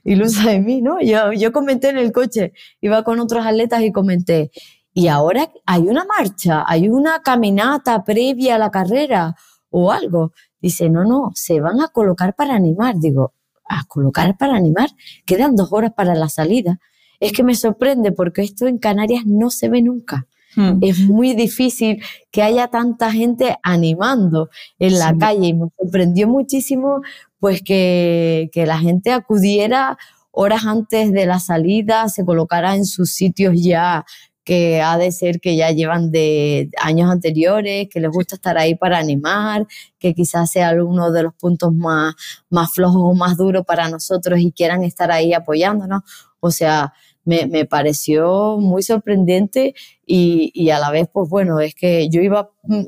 ilusa 0.05 0.51
de 0.51 0.61
mí, 0.61 0.81
¿no? 0.81 1.01
Yo, 1.01 1.33
yo 1.33 1.53
comenté 1.53 1.91
en 1.91 1.99
el 1.99 2.13
coche, 2.13 2.53
iba 2.81 3.03
con 3.03 3.21
otros 3.21 3.45
atletas 3.45 3.83
y 3.83 3.93
comenté, 3.93 4.51
y 4.99 5.09
ahora 5.09 5.53
hay 5.67 5.83
una 5.83 6.07
marcha, 6.07 6.65
hay 6.67 6.89
una 6.89 7.21
caminata 7.21 8.03
previa 8.03 8.55
a 8.55 8.59
la 8.59 8.71
carrera 8.71 9.35
o 9.69 9.93
algo. 9.93 10.33
Dice, 10.59 10.89
no, 10.89 11.05
no, 11.05 11.33
se 11.35 11.61
van 11.61 11.83
a 11.83 11.89
colocar 11.89 12.35
para 12.35 12.55
animar. 12.55 12.95
Digo, 12.99 13.35
¿a 13.69 13.85
colocar 13.85 14.39
para 14.39 14.57
animar? 14.57 14.89
Quedan 15.27 15.55
dos 15.55 15.71
horas 15.71 15.93
para 15.95 16.15
la 16.15 16.31
salida. 16.31 16.81
Es 17.21 17.33
que 17.33 17.43
me 17.43 17.55
sorprende 17.55 18.11
porque 18.13 18.41
esto 18.41 18.67
en 18.67 18.79
Canarias 18.79 19.25
no 19.27 19.51
se 19.51 19.69
ve 19.69 19.83
nunca. 19.83 20.27
Hmm. 20.57 20.79
Es 20.81 21.01
muy 21.01 21.35
difícil 21.35 22.03
que 22.33 22.43
haya 22.43 22.69
tanta 22.69 23.13
gente 23.13 23.57
animando 23.63 24.49
en 24.79 24.99
la 24.99 25.15
calle 25.17 25.49
y 25.49 25.55
me 25.55 25.69
sorprendió 25.79 26.27
muchísimo 26.27 27.03
pues 27.39 27.63
que, 27.63 28.51
la 28.55 28.79
gente 28.79 29.13
acudiera 29.13 29.99
horas 30.33 30.65
antes 30.65 31.13
de 31.13 31.27
la 31.27 31.39
salida, 31.39 32.09
se 32.09 32.25
colocara 32.25 32.75
en 32.75 32.87
sus 32.87 33.13
sitios 33.13 33.55
ya 33.57 34.05
que 34.45 34.81
ha 34.81 34.97
de 34.97 35.11
ser 35.11 35.41
que 35.41 35.57
ya 35.57 35.73
llevan 35.73 36.13
de 36.13 36.71
años 36.81 37.11
anteriores, 37.11 37.89
que 37.91 38.01
les 38.01 38.11
gusta 38.11 38.37
estar 38.37 38.57
ahí 38.57 38.77
para 38.77 38.99
animar, 38.99 39.67
que 39.99 40.15
quizás 40.15 40.51
sea 40.51 40.73
uno 40.73 41.11
de 41.11 41.25
los 41.25 41.35
puntos 41.35 41.75
más, 41.75 42.15
más 42.49 42.73
flojos 42.73 43.03
o 43.05 43.15
más 43.15 43.37
duros 43.37 43.65
para 43.67 43.89
nosotros 43.89 44.39
y 44.39 44.53
quieran 44.53 44.85
estar 44.85 45.11
ahí 45.11 45.35
apoyándonos. 45.35 46.03
O 46.39 46.53
sea, 46.53 46.93
me, 47.27 47.67
pareció 47.67 48.57
muy 48.59 48.83
sorprendente 48.83 49.75
y, 50.07 50.71
a 50.71 50.79
la 50.79 50.91
vez, 50.91 51.09
pues 51.13 51.29
bueno, 51.29 51.61
es 51.61 51.75
que 51.75 52.09
yo 52.09 52.23
iba 52.23 52.51
mm, 52.63 52.85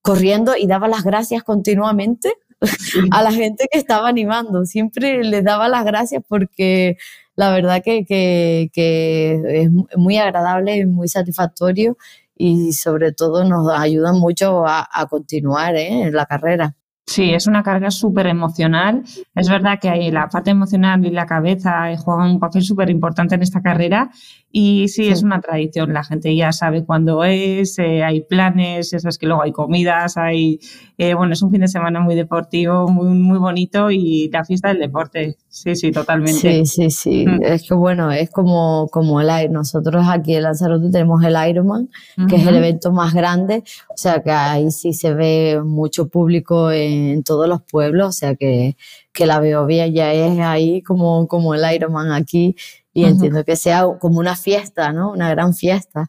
corriendo 0.00 0.56
y 0.56 0.66
daba 0.66 0.88
las 0.88 1.04
gracias 1.04 1.42
continuamente 1.42 2.32
a 3.10 3.22
la 3.22 3.32
gente 3.32 3.66
que 3.70 3.78
estaba 3.78 4.08
animando. 4.08 4.64
Siempre 4.64 5.24
les 5.24 5.44
daba 5.44 5.68
las 5.68 5.84
gracias 5.84 6.22
porque 6.26 6.96
la 7.34 7.50
verdad 7.50 7.82
que, 7.82 8.70
es 8.74 9.70
muy 9.96 10.16
agradable 10.18 10.76
y 10.76 10.86
muy 10.86 11.08
satisfactorio 11.08 11.96
y 12.36 12.72
sobre 12.72 13.12
todo 13.12 13.44
nos 13.44 13.70
ayudan 13.70 14.18
mucho 14.18 14.64
a, 14.66 14.86
continuar 15.10 15.76
¿eh? 15.76 16.02
en 16.02 16.14
la 16.14 16.26
carrera. 16.26 16.76
Sí, 17.10 17.34
es 17.34 17.48
una 17.48 17.64
carga 17.64 17.90
súper 17.90 18.28
emocional. 18.28 19.02
Es 19.34 19.48
verdad 19.48 19.80
que 19.80 20.12
la 20.12 20.28
parte 20.28 20.52
emocional 20.52 21.04
y 21.04 21.10
la 21.10 21.26
cabeza 21.26 21.88
juegan 21.96 22.30
un 22.30 22.38
papel 22.38 22.62
súper 22.62 22.88
importante 22.88 23.34
en 23.34 23.42
esta 23.42 23.60
carrera 23.60 24.12
y 24.52 24.88
sí, 24.88 25.08
es 25.08 25.22
una 25.22 25.40
tradición. 25.40 25.92
La 25.92 26.02
gente 26.02 26.34
ya 26.34 26.50
sabe 26.50 26.84
cuándo 26.84 27.22
es, 27.22 27.78
eh, 27.78 28.02
hay 28.02 28.22
planes, 28.22 28.92
es 28.92 29.18
que 29.18 29.26
luego 29.26 29.42
hay 29.42 29.52
comidas, 29.52 30.16
hay, 30.16 30.58
eh, 30.98 31.14
bueno, 31.14 31.34
es 31.34 31.42
un 31.42 31.52
fin 31.52 31.60
de 31.60 31.68
semana 31.68 32.00
muy 32.00 32.16
deportivo, 32.16 32.88
muy, 32.88 33.08
muy 33.10 33.38
bonito 33.38 33.92
y 33.92 34.28
la 34.32 34.44
fiesta 34.44 34.68
del 34.68 34.80
deporte. 34.80 35.36
Sí, 35.48 35.76
sí, 35.76 35.92
totalmente. 35.92 36.64
Sí, 36.64 36.66
sí, 36.66 36.90
sí. 36.90 37.26
Mm. 37.26 37.44
Es 37.44 37.68
que 37.68 37.74
bueno, 37.74 38.10
es 38.10 38.30
como, 38.30 38.88
como 38.90 39.20
el 39.20 39.28
Iron. 39.40 39.52
Nosotros 39.52 40.04
aquí 40.08 40.34
en 40.34 40.42
Lanzarote 40.42 40.90
tenemos 40.90 41.22
el 41.22 41.36
Ironman, 41.48 41.88
que 42.28 42.36
es 42.36 42.46
el 42.46 42.56
evento 42.56 42.90
más 42.90 43.14
grande. 43.14 43.62
O 43.88 43.96
sea 43.96 44.20
que 44.20 44.32
ahí 44.32 44.70
sí 44.72 44.92
se 44.92 45.14
ve 45.14 45.60
mucho 45.64 46.08
público 46.08 46.72
en 46.72 47.22
todos 47.22 47.48
los 47.48 47.62
pueblos. 47.62 48.08
O 48.08 48.12
sea 48.12 48.34
que, 48.34 48.76
que 49.12 49.26
la 49.26 49.38
Beovia 49.38 49.86
ya 49.86 50.12
es 50.12 50.40
ahí 50.40 50.82
como, 50.82 51.28
como 51.28 51.54
el 51.54 51.62
Ironman 51.72 52.10
aquí. 52.10 52.56
Y 52.92 53.04
entiendo 53.04 53.44
que 53.44 53.56
sea 53.56 53.86
como 54.00 54.18
una 54.18 54.36
fiesta, 54.36 54.92
¿no? 54.92 55.12
Una 55.12 55.30
gran 55.30 55.54
fiesta. 55.54 56.06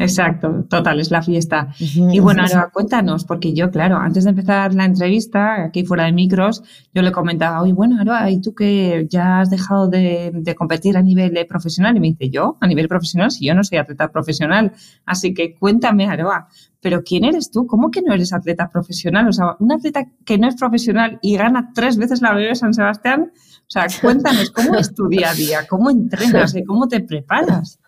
Exacto, 0.00 0.64
total, 0.70 1.00
es 1.00 1.10
la 1.10 1.22
fiesta. 1.22 1.74
Y 1.80 2.20
bueno, 2.20 2.42
ahora 2.42 2.70
cuéntanos, 2.72 3.24
porque 3.24 3.52
yo, 3.52 3.68
claro, 3.72 3.96
antes 3.96 4.22
de 4.22 4.30
empezar 4.30 4.72
la 4.72 4.84
entrevista, 4.84 5.64
aquí 5.64 5.84
fuera 5.84 6.04
de 6.04 6.12
micros, 6.12 6.62
yo 6.94 7.02
le 7.02 7.10
comentaba, 7.10 7.60
oye, 7.62 7.72
bueno, 7.72 8.00
Aroa, 8.00 8.30
¿y 8.30 8.40
tú 8.40 8.54
que 8.54 9.08
ya 9.10 9.40
has 9.40 9.50
dejado 9.50 9.88
de, 9.88 10.54
competir 10.56 10.96
a 10.96 11.02
nivel 11.02 11.44
profesional? 11.48 11.96
Y 11.96 12.00
me 12.00 12.06
dice, 12.10 12.30
¿yo? 12.30 12.56
¿A 12.60 12.68
nivel 12.68 12.86
profesional? 12.86 13.32
Si 13.32 13.44
yo 13.44 13.56
no 13.56 13.64
soy 13.64 13.78
atleta 13.78 14.12
profesional. 14.12 14.72
Así 15.04 15.34
que 15.34 15.56
cuéntame, 15.56 16.06
Aroa, 16.06 16.46
¿pero 16.80 17.02
quién 17.02 17.24
eres 17.24 17.50
tú? 17.50 17.66
¿Cómo 17.66 17.90
que 17.90 18.00
no 18.00 18.14
eres 18.14 18.32
atleta 18.32 18.70
profesional? 18.70 19.26
O 19.26 19.32
sea, 19.32 19.56
un 19.58 19.72
atleta 19.72 20.06
que 20.24 20.38
no 20.38 20.46
es 20.46 20.54
profesional 20.54 21.18
y 21.22 21.36
gana 21.36 21.72
tres 21.74 21.96
veces 21.96 22.22
la 22.22 22.34
BB 22.34 22.54
San 22.54 22.72
Sebastián. 22.72 23.32
O 23.32 23.70
sea, 23.70 23.86
cuéntanos, 24.00 24.50
¿cómo 24.52 24.76
es 24.76 24.94
tu 24.94 25.08
día 25.08 25.30
a 25.30 25.34
día? 25.34 25.66
¿Cómo 25.68 25.90
entrenas 25.90 26.54
y 26.56 26.62
cómo 26.62 26.86
te 26.86 27.00
preparas? 27.00 27.80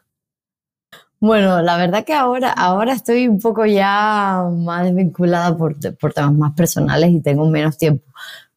Bueno, 1.21 1.61
la 1.61 1.77
verdad 1.77 2.05
que 2.05 2.15
ahora, 2.15 2.51
ahora 2.51 2.95
estoy 2.95 3.29
un 3.29 3.39
poco 3.39 3.67
ya 3.67 4.43
más 4.51 4.85
desvinculada 4.85 5.55
por, 5.57 5.77
por 5.99 6.15
temas 6.15 6.33
más 6.33 6.53
personales 6.55 7.11
y 7.11 7.21
tengo 7.21 7.47
menos 7.49 7.77
tiempo. 7.77 8.11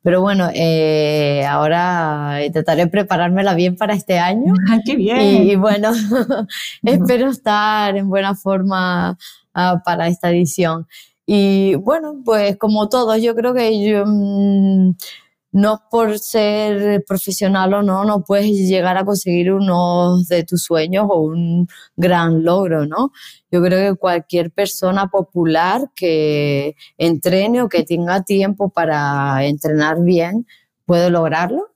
Pero 0.03 0.21
bueno, 0.21 0.49
eh, 0.53 1.45
ahora 1.45 2.41
intentaré 2.45 2.87
preparármela 2.87 3.53
bien 3.53 3.77
para 3.77 3.93
este 3.93 4.19
año. 4.19 4.53
¡Ay, 4.69 4.79
qué 4.85 4.95
bien! 4.97 5.47
Y, 5.47 5.55
bueno, 5.55 5.91
espero 6.83 7.29
estar 7.29 7.95
en 7.95 8.09
buena 8.09 8.35
forma 8.35 9.17
ah, 9.53 9.81
para 9.83 10.07
esta 10.07 10.29
edición. 10.29 10.87
Y 11.25 11.75
bueno, 11.75 12.21
pues 12.23 12.57
como 12.57 12.89
todos, 12.89 13.21
yo 13.21 13.33
creo 13.33 13.53
que 13.53 13.81
yo, 13.81 14.03
mm, 14.05 14.95
no 15.53 15.83
por 15.89 16.19
ser 16.19 17.03
profesional 17.07 17.73
o 17.75 17.83
no, 17.83 18.03
no 18.05 18.23
puedes 18.23 18.51
llegar 18.67 18.97
a 18.97 19.05
conseguir 19.05 19.53
uno 19.53 20.17
de 20.27 20.43
tus 20.43 20.63
sueños 20.63 21.05
o 21.09 21.21
un 21.21 21.67
gran 21.95 22.43
logro, 22.43 22.85
¿no? 22.85 23.11
Yo 23.51 23.61
creo 23.61 23.93
que 23.93 23.99
cualquier 23.99 24.51
persona 24.51 25.07
popular 25.07 25.89
que 25.95 26.75
entrene 26.97 27.61
o 27.61 27.69
que 27.69 27.83
tenga 27.83 28.23
tiempo 28.23 28.69
para 28.69 29.45
entrenar 29.45 30.01
bien 30.03 30.45
puede 30.85 31.09
lograrlo 31.09 31.72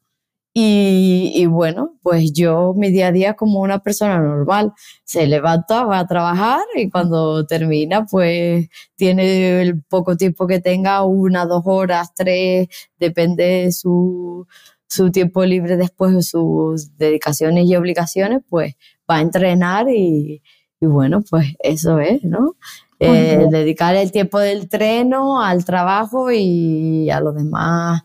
y, 0.59 1.45
bueno, 1.45 1.99
pues 2.01 2.33
yo 2.33 2.73
mi 2.75 2.89
día 2.89 3.07
a 3.07 3.11
día 3.11 3.35
como 3.35 3.61
una 3.61 3.77
persona 3.83 4.17
normal, 4.17 4.73
se 5.03 5.27
levanta, 5.27 5.85
va 5.85 5.99
a 5.99 6.07
trabajar 6.07 6.61
y 6.75 6.89
cuando 6.89 7.45
termina, 7.45 8.07
pues 8.07 8.67
tiene 8.95 9.61
el 9.61 9.83
poco 9.83 10.17
tiempo 10.17 10.47
que 10.47 10.59
tenga, 10.59 11.03
una, 11.03 11.45
dos 11.45 11.61
horas, 11.65 12.15
tres, 12.15 12.69
depende 12.99 13.43
de 13.43 13.71
su, 13.71 14.47
su 14.87 15.11
tiempo 15.11 15.45
libre 15.45 15.77
después 15.77 16.15
de 16.15 16.23
sus 16.23 16.97
dedicaciones 16.97 17.67
y 17.67 17.75
obligaciones, 17.75 18.41
pues 18.49 18.73
va 19.07 19.17
a 19.17 19.21
entrenar 19.21 19.87
y, 19.89 20.41
y 20.79 20.85
bueno, 20.87 21.23
pues 21.29 21.53
eso 21.59 21.99
es, 21.99 22.23
¿no? 22.23 22.55
Eh, 22.99 23.45
dedicar 23.51 23.95
el 23.95 24.11
tiempo 24.11 24.39
del 24.39 24.69
treno 24.69 25.39
al 25.43 25.65
trabajo 25.65 26.31
y 26.31 27.11
a 27.11 27.19
lo 27.19 27.31
demás 27.31 28.01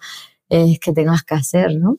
es 0.50 0.78
que 0.80 0.92
tengas 0.92 1.23
que 1.23 1.35
hacer, 1.35 1.76
¿no? 1.76 1.97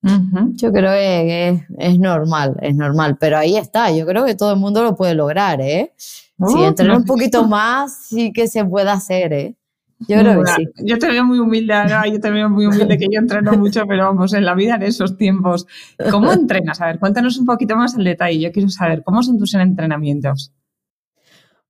Yo 0.00 0.72
creo 0.72 0.90
que 0.92 1.64
es, 1.78 1.98
normal, 1.98 2.56
es 2.62 2.74
normal, 2.74 3.16
pero 3.18 3.36
ahí 3.36 3.56
está, 3.56 3.90
yo 3.90 4.06
creo 4.06 4.24
que 4.24 4.34
todo 4.34 4.52
el 4.52 4.58
mundo 4.58 4.82
lo 4.82 4.94
puede 4.94 5.14
lograr, 5.14 5.60
¿eh? 5.60 5.92
si 5.98 6.54
oh, 6.54 6.68
entrena 6.68 6.96
un 6.96 7.04
poquito 7.04 7.46
más, 7.48 8.06
sí 8.08 8.32
que 8.32 8.46
se 8.46 8.64
puede 8.64 8.90
hacer, 8.90 9.32
¿eh? 9.32 9.56
Yo 10.00 10.20
creo 10.20 10.44
que 10.44 10.52
sí. 10.52 10.68
Yo 10.84 10.98
te 10.98 11.08
veo 11.08 11.24
muy 11.24 11.40
humilde, 11.40 11.74
yo 12.12 12.20
te 12.20 12.30
veo 12.30 12.48
muy 12.48 12.66
humilde, 12.66 12.96
que 12.96 13.06
yo 13.10 13.18
entreno 13.18 13.52
mucho, 13.54 13.84
pero 13.86 14.04
vamos, 14.04 14.32
en 14.32 14.44
la 14.44 14.54
vida 14.54 14.76
en 14.76 14.82
esos 14.82 15.16
tiempos. 15.16 15.66
¿Cómo 16.10 16.32
entrenas? 16.32 16.80
A 16.80 16.86
ver, 16.86 17.00
cuéntanos 17.00 17.36
un 17.38 17.46
poquito 17.46 17.74
más 17.74 17.96
el 17.96 18.04
detalle. 18.04 18.38
Yo 18.38 18.52
quiero 18.52 18.68
saber, 18.68 19.02
¿cómo 19.02 19.24
son 19.24 19.38
tus 19.38 19.54
entrenamientos? 19.54 20.52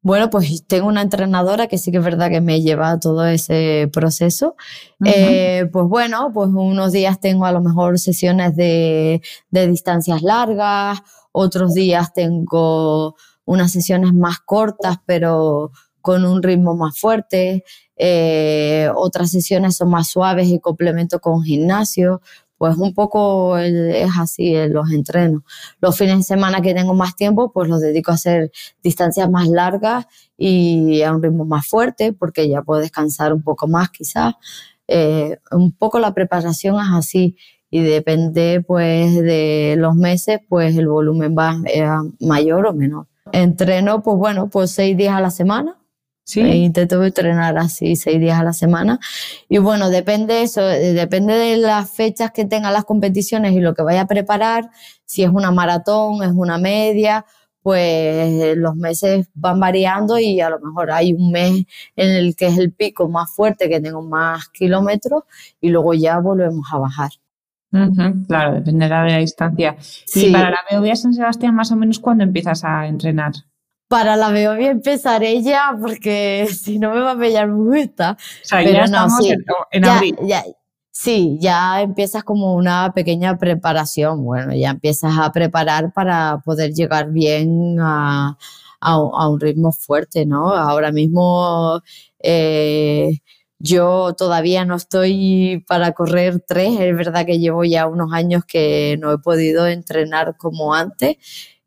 Bueno, 0.01 0.31
pues 0.31 0.65
tengo 0.67 0.87
una 0.87 1.03
entrenadora 1.03 1.67
que 1.67 1.77
sí 1.77 1.91
que 1.91 1.99
es 1.99 2.05
verdad 2.05 2.31
que 2.31 2.41
me 2.41 2.63
lleva 2.63 3.01
todo 3.01 3.27
ese 3.27 3.91
proceso. 3.93 4.57
Eh, 5.05 5.69
pues 5.73 5.87
bueno, 5.87 6.31
pues 6.33 6.51
unos 6.53 6.93
días 6.93 7.21
tengo 7.21 7.47
a 7.47 7.53
lo 7.53 7.61
mejor 7.61 7.99
sesiones 7.99 8.55
de, 8.55 9.21
distancias 9.51 10.23
largas, 10.23 11.01
otros 11.33 11.75
días 11.75 12.13
tengo 12.13 13.17
unas 13.45 13.73
sesiones 13.73 14.13
más 14.15 14.39
cortas, 14.39 14.99
pero 15.05 15.73
con 16.01 16.25
un 16.25 16.43
ritmo 16.43 16.77
más 16.77 16.99
fuerte. 16.99 17.65
Eh, 17.97 18.89
otras 18.95 19.31
sesiones 19.31 19.77
son 19.77 19.91
más 19.91 20.09
suaves 20.09 20.49
y 20.49 20.61
complemento 20.61 21.21
con 21.21 21.43
gimnasio 21.43 22.23
pues 22.59 22.77
un 22.77 22.93
poco 22.93 23.57
es 23.57 24.11
así 24.19 24.55
en 24.55 24.75
los 24.75 24.91
entrenos. 24.91 25.43
Los 25.81 25.97
fines 25.97 26.19
de 26.19 26.23
semana 26.25 26.61
que 26.61 26.75
tengo 26.75 26.93
más 26.93 27.17
tiempo, 27.17 27.53
pues 27.53 27.69
los 27.69 27.81
dedico 27.81 28.11
a 28.11 28.15
hacer 28.15 28.51
distancias 28.83 29.31
más 29.31 29.49
largas 29.49 30.07
y 30.37 31.03
a 31.03 31.13
un 31.13 31.23
ritmo 31.23 31.45
más 31.45 31.67
fuerte, 31.67 32.13
porque 32.13 32.49
ya 32.49 32.63
puedo 32.63 32.81
descansar 32.81 33.33
un 33.33 33.43
poco 33.43 33.69
más 33.69 33.91
quizás. 33.91 34.35
Eh, 34.89 35.39
un 35.53 35.73
poco 35.73 36.01
la 36.01 36.13
preparación 36.15 36.77
es 36.77 36.89
así 36.93 37.37
y 37.71 37.83
depende 37.83 38.63
pues 38.67 39.15
de 39.15 39.77
los 39.79 39.95
meses, 39.95 40.41
pues 40.49 40.77
el 40.77 40.89
volumen 40.89 41.37
va 41.39 41.57
mayor 42.21 42.67
o 42.67 42.75
menor. 42.75 43.07
Entreno, 43.33 44.03
pues 44.03 44.17
bueno, 44.17 44.49
pues 44.49 44.71
seis 44.73 44.97
días 44.97 45.15
a 45.15 45.21
la 45.21 45.31
semana 45.31 45.79
Sí. 46.29 46.41
E 46.41 46.57
intento 46.57 47.03
entrenar 47.03 47.57
así 47.57 47.97
seis 47.97 48.21
días 48.21 48.39
a 48.39 48.45
la 48.45 48.53
semana. 48.53 49.01
Y 49.49 49.57
bueno, 49.57 49.89
depende 49.89 50.43
eso, 50.43 50.61
eh, 50.61 50.93
depende 50.93 51.33
de 51.33 51.57
las 51.57 51.91
fechas 51.91 52.33
que 52.33 52.45
tengan 52.45 52.75
las 52.75 52.85
competiciones 52.85 53.55
y 53.55 53.61
lo 53.61 53.73
que 53.73 53.81
vaya 53.81 54.03
a 54.03 54.07
preparar. 54.07 54.69
Si 55.07 55.23
es 55.23 55.31
una 55.31 55.51
maratón, 55.53 56.23
es 56.23 56.33
una 56.35 56.59
media, 56.59 57.25
pues 57.63 58.59
los 58.59 58.77
meses 58.77 59.31
van 59.33 59.59
variando 59.59 60.19
y 60.19 60.43
a 60.43 60.51
lo 60.51 60.61
mejor 60.61 60.91
hay 60.91 61.15
un 61.15 61.33
mes 61.33 61.65
en 61.97 62.11
el 62.11 62.37
que 62.37 62.49
es 62.49 62.59
el 62.59 62.73
pico 62.73 63.09
más 63.09 63.35
fuerte, 63.35 63.71
que 63.71 63.81
tengo 63.81 64.03
más 64.03 64.51
kilómetros 64.51 65.23
y 65.63 65.71
luego 65.71 65.95
ya 65.95 66.19
volvemos 66.19 66.67
a 66.71 66.77
bajar. 66.77 67.11
claro, 68.27 68.53
dependerá 68.57 69.05
de 69.05 69.13
la 69.13 69.19
distancia. 69.19 69.79
Y 70.15 70.31
para 70.31 70.51
la 70.51 70.59
Beovia 70.71 70.95
San 70.95 71.15
Sebastián, 71.15 71.55
más 71.55 71.73
o 71.73 71.77
menos, 71.77 71.99
¿cuándo 71.99 72.23
empiezas 72.23 72.65
a 72.65 72.87
entrenar? 72.87 73.33
Para 73.89 74.17
la 74.17 74.31
Beovia 74.31 74.71
empezaré 74.71 75.43
ya, 75.43 75.77
porque 75.81 76.47
si 76.63 76.79
no 76.79 76.95
me 76.95 77.01
va 77.01 77.13
a 77.13 77.19
pillar 77.19 77.51
gusta. 77.51 78.13
O 78.13 78.47
sea, 78.47 78.59
Pero 78.59 78.73
ya 78.73 78.85
estamos 78.85 79.25
sí, 79.25 79.35
en, 79.73 79.85
abril. 79.85 80.17
sí, 80.91 81.39
ya 81.41 81.81
empiezas 81.81 82.23
como 82.23 82.55
una 82.55 82.93
pequeña 82.95 83.37
preparación. 83.39 84.23
Bueno, 84.25 84.55
ya 84.55 84.71
empiezas 84.71 85.19
a 85.19 85.33
preparar 85.33 85.93
para 85.93 86.41
poder 86.45 86.73
llegar 86.73 87.11
bien 87.11 87.79
a, 87.81 88.37
a, 88.81 89.29
un 89.29 89.41
ritmo 89.41 89.73
fuerte, 89.73 90.27
¿no? 90.27 90.51
Ahora 90.55 90.93
mismo 90.93 91.83
eh, 92.21 93.19
yo 93.59 94.15
todavía 94.17 94.65
no 94.67 94.77
estoy 94.77 95.65
para 95.67 95.93
correr 95.93 96.45
tres. 96.47 96.79
Es 96.79 96.95
verdad 96.95 97.25
que 97.25 97.39
llevo 97.39 97.65
ya 97.65 97.87
unos 97.87 98.13
años 98.13 98.45
que 98.47 98.99
no 99.01 99.13
he 99.13 99.19
podido 99.19 99.67
entrenar 99.67 100.37
como 100.37 100.75
antes 100.75 101.17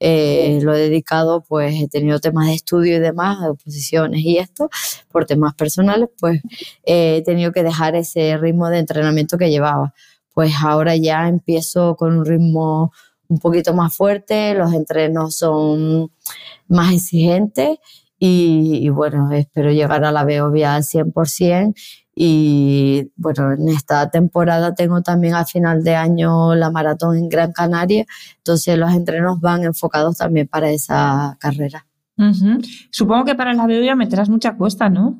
eh, 0.03 0.60
lo 0.63 0.74
he 0.74 0.79
dedicado, 0.79 1.43
pues 1.48 1.79
he 1.79 1.88
tenido 1.88 2.20
temas 2.20 2.48
de 2.48 2.55
estudio 2.55 2.98
y 2.98 3.00
demás, 3.00 3.39
de 3.39 3.50
oposiciones 3.50 4.22
y 4.22 4.39
esto, 4.39 4.67
por 5.12 5.25
temas 5.25 5.53
personales, 5.53 6.10
pues 6.20 6.41
he 6.84 7.22
tenido 7.24 7.51
que 7.51 7.62
dejar 7.62 7.96
ese 7.96 8.36
ritmo 8.38 8.70
de 8.70 8.79
entrenamiento 8.79 9.38
que 9.38 9.51
llevaba. 9.51 9.93
Pues 10.34 10.53
ahora 10.63 10.96
ya 10.96 11.27
empiezo 11.27 11.96
con 11.96 12.17
un 12.17 12.25
ritmo 12.25 12.91
un 13.27 13.38
poquito 13.38 13.75
más 13.75 13.96
fuerte, 13.96 14.55
los 14.55 14.74
entrenos 14.74 15.36
son 15.36 16.12
más 16.67 16.93
exigentes 16.93 17.77
y, 18.17 18.79
y 18.81 18.89
bueno, 18.89 19.31
espero 19.31 19.72
llegar 19.72 20.03
a 20.03 20.12
la 20.12 20.24
Beovia 20.24 20.74
al 20.74 20.84
100% 20.84 21.75
y 22.13 23.12
bueno, 23.15 23.53
en 23.53 23.70
esta 23.70 24.10
temporada 24.10 24.75
tengo 24.75 25.01
también 25.01 25.36
a 25.36 25.46
final 25.46 25.84
de 25.84 25.96
año 25.96 26.56
la 26.56 26.70
maratón 26.70 27.18
en 27.18 27.30
Gran 27.30 27.51
Canaria, 27.53 28.06
entonces 28.38 28.77
los 28.77 28.91
entrenos 28.94 29.39
van 29.39 29.63
enfocados 29.63 30.18
también 30.18 30.48
para 30.48 30.70
esa 30.72 31.38
carrera. 31.39 31.88
Supongo 32.91 33.25
que 33.25 33.36
para 33.36 33.53
la 33.53 33.65
bebida 33.65 33.96
meterás 33.96 34.30
mucha 34.30 34.56
cuesta, 34.56 34.89
¿no? 34.89 35.20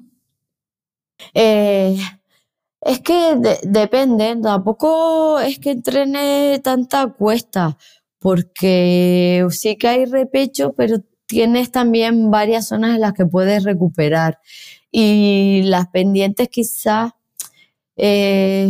Eh, 1.34 1.98
Es 2.82 3.00
que 3.00 3.38
depende, 3.64 4.36
tampoco 4.42 5.40
es 5.40 5.60
que 5.60 5.72
entrene 5.72 6.60
tanta 6.64 7.08
cuesta, 7.08 7.78
porque 8.20 9.46
sí 9.52 9.78
que 9.78 9.88
hay 9.88 10.06
repecho, 10.06 10.74
pero 10.74 10.98
tienes 11.28 11.72
también 11.72 12.32
varias 12.32 12.68
zonas 12.68 12.96
en 12.96 13.02
las 13.02 13.14
que 13.14 13.26
puedes 13.26 13.64
recuperar. 13.64 14.40
Y 14.92 15.64
las 15.64 15.88
pendientes 15.88 16.50
quizás 16.50 17.14
eh, 17.96 18.70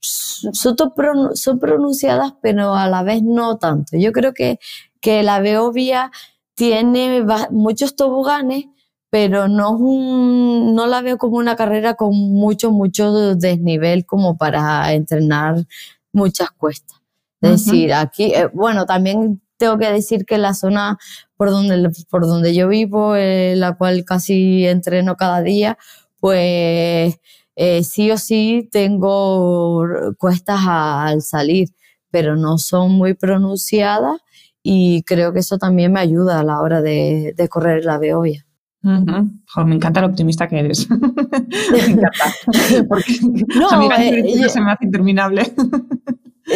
son, 0.00 0.76
son, 1.34 1.58
pronunciadas, 1.58 2.34
pero 2.42 2.74
a 2.74 2.88
la 2.88 3.02
vez 3.02 3.22
no 3.22 3.58
tanto. 3.58 3.96
Yo 3.96 4.12
creo 4.12 4.32
que, 4.34 4.58
que 5.00 5.22
la 5.22 5.40
Beovia 5.40 6.10
tiene 6.54 7.24
muchos 7.50 7.96
toboganes, 7.96 8.66
pero 9.10 9.48
no, 9.48 9.78
no 9.78 10.86
la 10.86 11.02
veo 11.02 11.18
como 11.18 11.36
una 11.36 11.56
carrera 11.56 11.94
con 11.94 12.14
mucho, 12.14 12.70
mucho 12.70 13.34
desnivel 13.36 14.06
como 14.06 14.36
para 14.36 14.92
entrenar 14.92 15.64
muchas 16.12 16.50
cuestas. 16.50 17.00
Es 17.40 17.64
decir, 17.64 17.94
aquí, 17.94 18.34
eh, 18.34 18.48
bueno, 18.52 18.84
también 18.84 19.40
tengo 19.60 19.78
que 19.78 19.92
decir 19.92 20.24
que 20.24 20.38
la 20.38 20.54
zona 20.54 20.98
por 21.36 21.50
donde, 21.50 21.90
por 22.08 22.26
donde 22.26 22.54
yo 22.54 22.66
vivo, 22.68 23.14
eh, 23.14 23.54
la 23.56 23.76
cual 23.76 24.04
casi 24.04 24.66
entreno 24.66 25.16
cada 25.16 25.42
día, 25.42 25.76
pues 26.18 27.16
eh, 27.56 27.84
sí 27.84 28.10
o 28.10 28.16
sí 28.18 28.68
tengo 28.72 29.84
cuestas 30.18 30.60
al 30.66 31.22
salir, 31.22 31.68
pero 32.10 32.36
no 32.36 32.56
son 32.58 32.92
muy 32.92 33.14
pronunciadas 33.14 34.20
y 34.62 35.02
creo 35.04 35.32
que 35.32 35.40
eso 35.40 35.58
también 35.58 35.92
me 35.92 36.00
ayuda 36.00 36.40
a 36.40 36.44
la 36.44 36.60
hora 36.60 36.80
de, 36.80 37.34
correr 37.50 37.84
la 37.84 37.98
Beovia. 38.82 39.24
me 39.64 39.74
encanta 39.74 40.00
lo 40.00 40.08
optimista 40.08 40.48
que 40.48 40.58
eres. 40.58 40.88
me 41.70 41.78
encanta. 41.78 42.24
Porque 42.88 43.14
no, 43.58 43.68
a 43.68 43.78
mí 43.78 43.88
eh, 43.98 44.48
se 44.48 44.60
me 44.60 44.72
hace 44.72 44.84
interminable. 44.84 45.52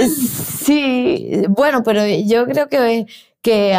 sí, 0.09 1.43
bueno, 1.49 1.83
pero 1.83 2.02
yo 2.07 2.47
creo 2.47 2.69
que, 2.69 3.07
que 3.43 3.76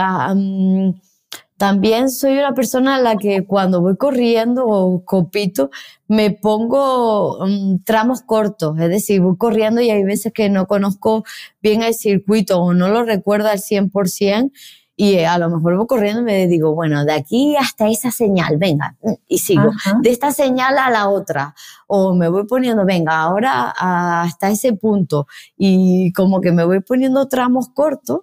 también 1.58 2.10
soy 2.10 2.38
una 2.38 2.54
persona 2.54 2.96
a 2.96 3.02
la 3.02 3.16
que 3.16 3.46
cuando 3.46 3.82
voy 3.82 3.96
corriendo 3.96 4.66
o 4.68 5.06
copito, 5.06 5.72
me 6.08 6.32
pongo 6.32 7.40
mm, 7.46 7.84
tramos 7.86 8.22
cortos, 8.22 8.78
es 8.80 8.90
decir, 8.90 9.22
voy 9.22 9.38
corriendo 9.38 9.82
y 9.82 9.90
hay 9.90 10.04
veces 10.04 10.34
que 10.34 10.50
no 10.50 10.68
conozco 10.68 11.24
bien 11.62 11.82
el 11.82 11.94
circuito 11.94 12.60
o 12.62 12.74
no 12.74 12.90
lo 12.90 13.04
recuerdo 13.04 13.48
al 13.50 13.60
100% 13.60 14.52
y 14.98 15.20
a 15.20 15.38
lo 15.38 15.50
mejor 15.50 15.76
voy 15.78 15.88
corriendo 15.88 16.22
y 16.22 16.24
me 16.24 16.48
digo, 16.48 16.74
bueno, 16.74 17.04
de 17.04 17.14
aquí 17.14 17.56
hasta 17.58 17.90
esa 17.90 18.12
señal, 18.12 18.58
venga, 18.58 18.96
mm, 19.02 19.14
y 19.28 19.38
sigo, 19.40 19.72
de 20.02 20.10
esta 20.10 20.32
señal 20.32 20.78
a 20.78 20.90
la 20.90 21.10
otra, 21.10 21.54
o 21.88 22.16
me 22.16 22.30
voy 22.30 22.46
poniendo, 22.46 22.86
venga, 22.86 23.20
ahora 23.20 23.74
hasta 23.78 24.50
ese 24.50 24.74
punto, 24.74 25.28
y 25.58 26.14
como 26.14 26.40
que 26.40 26.52
me 26.52 26.64
voy 26.66 26.80
poniendo 26.80 27.28
tramos 27.28 27.70
cortos 27.70 28.22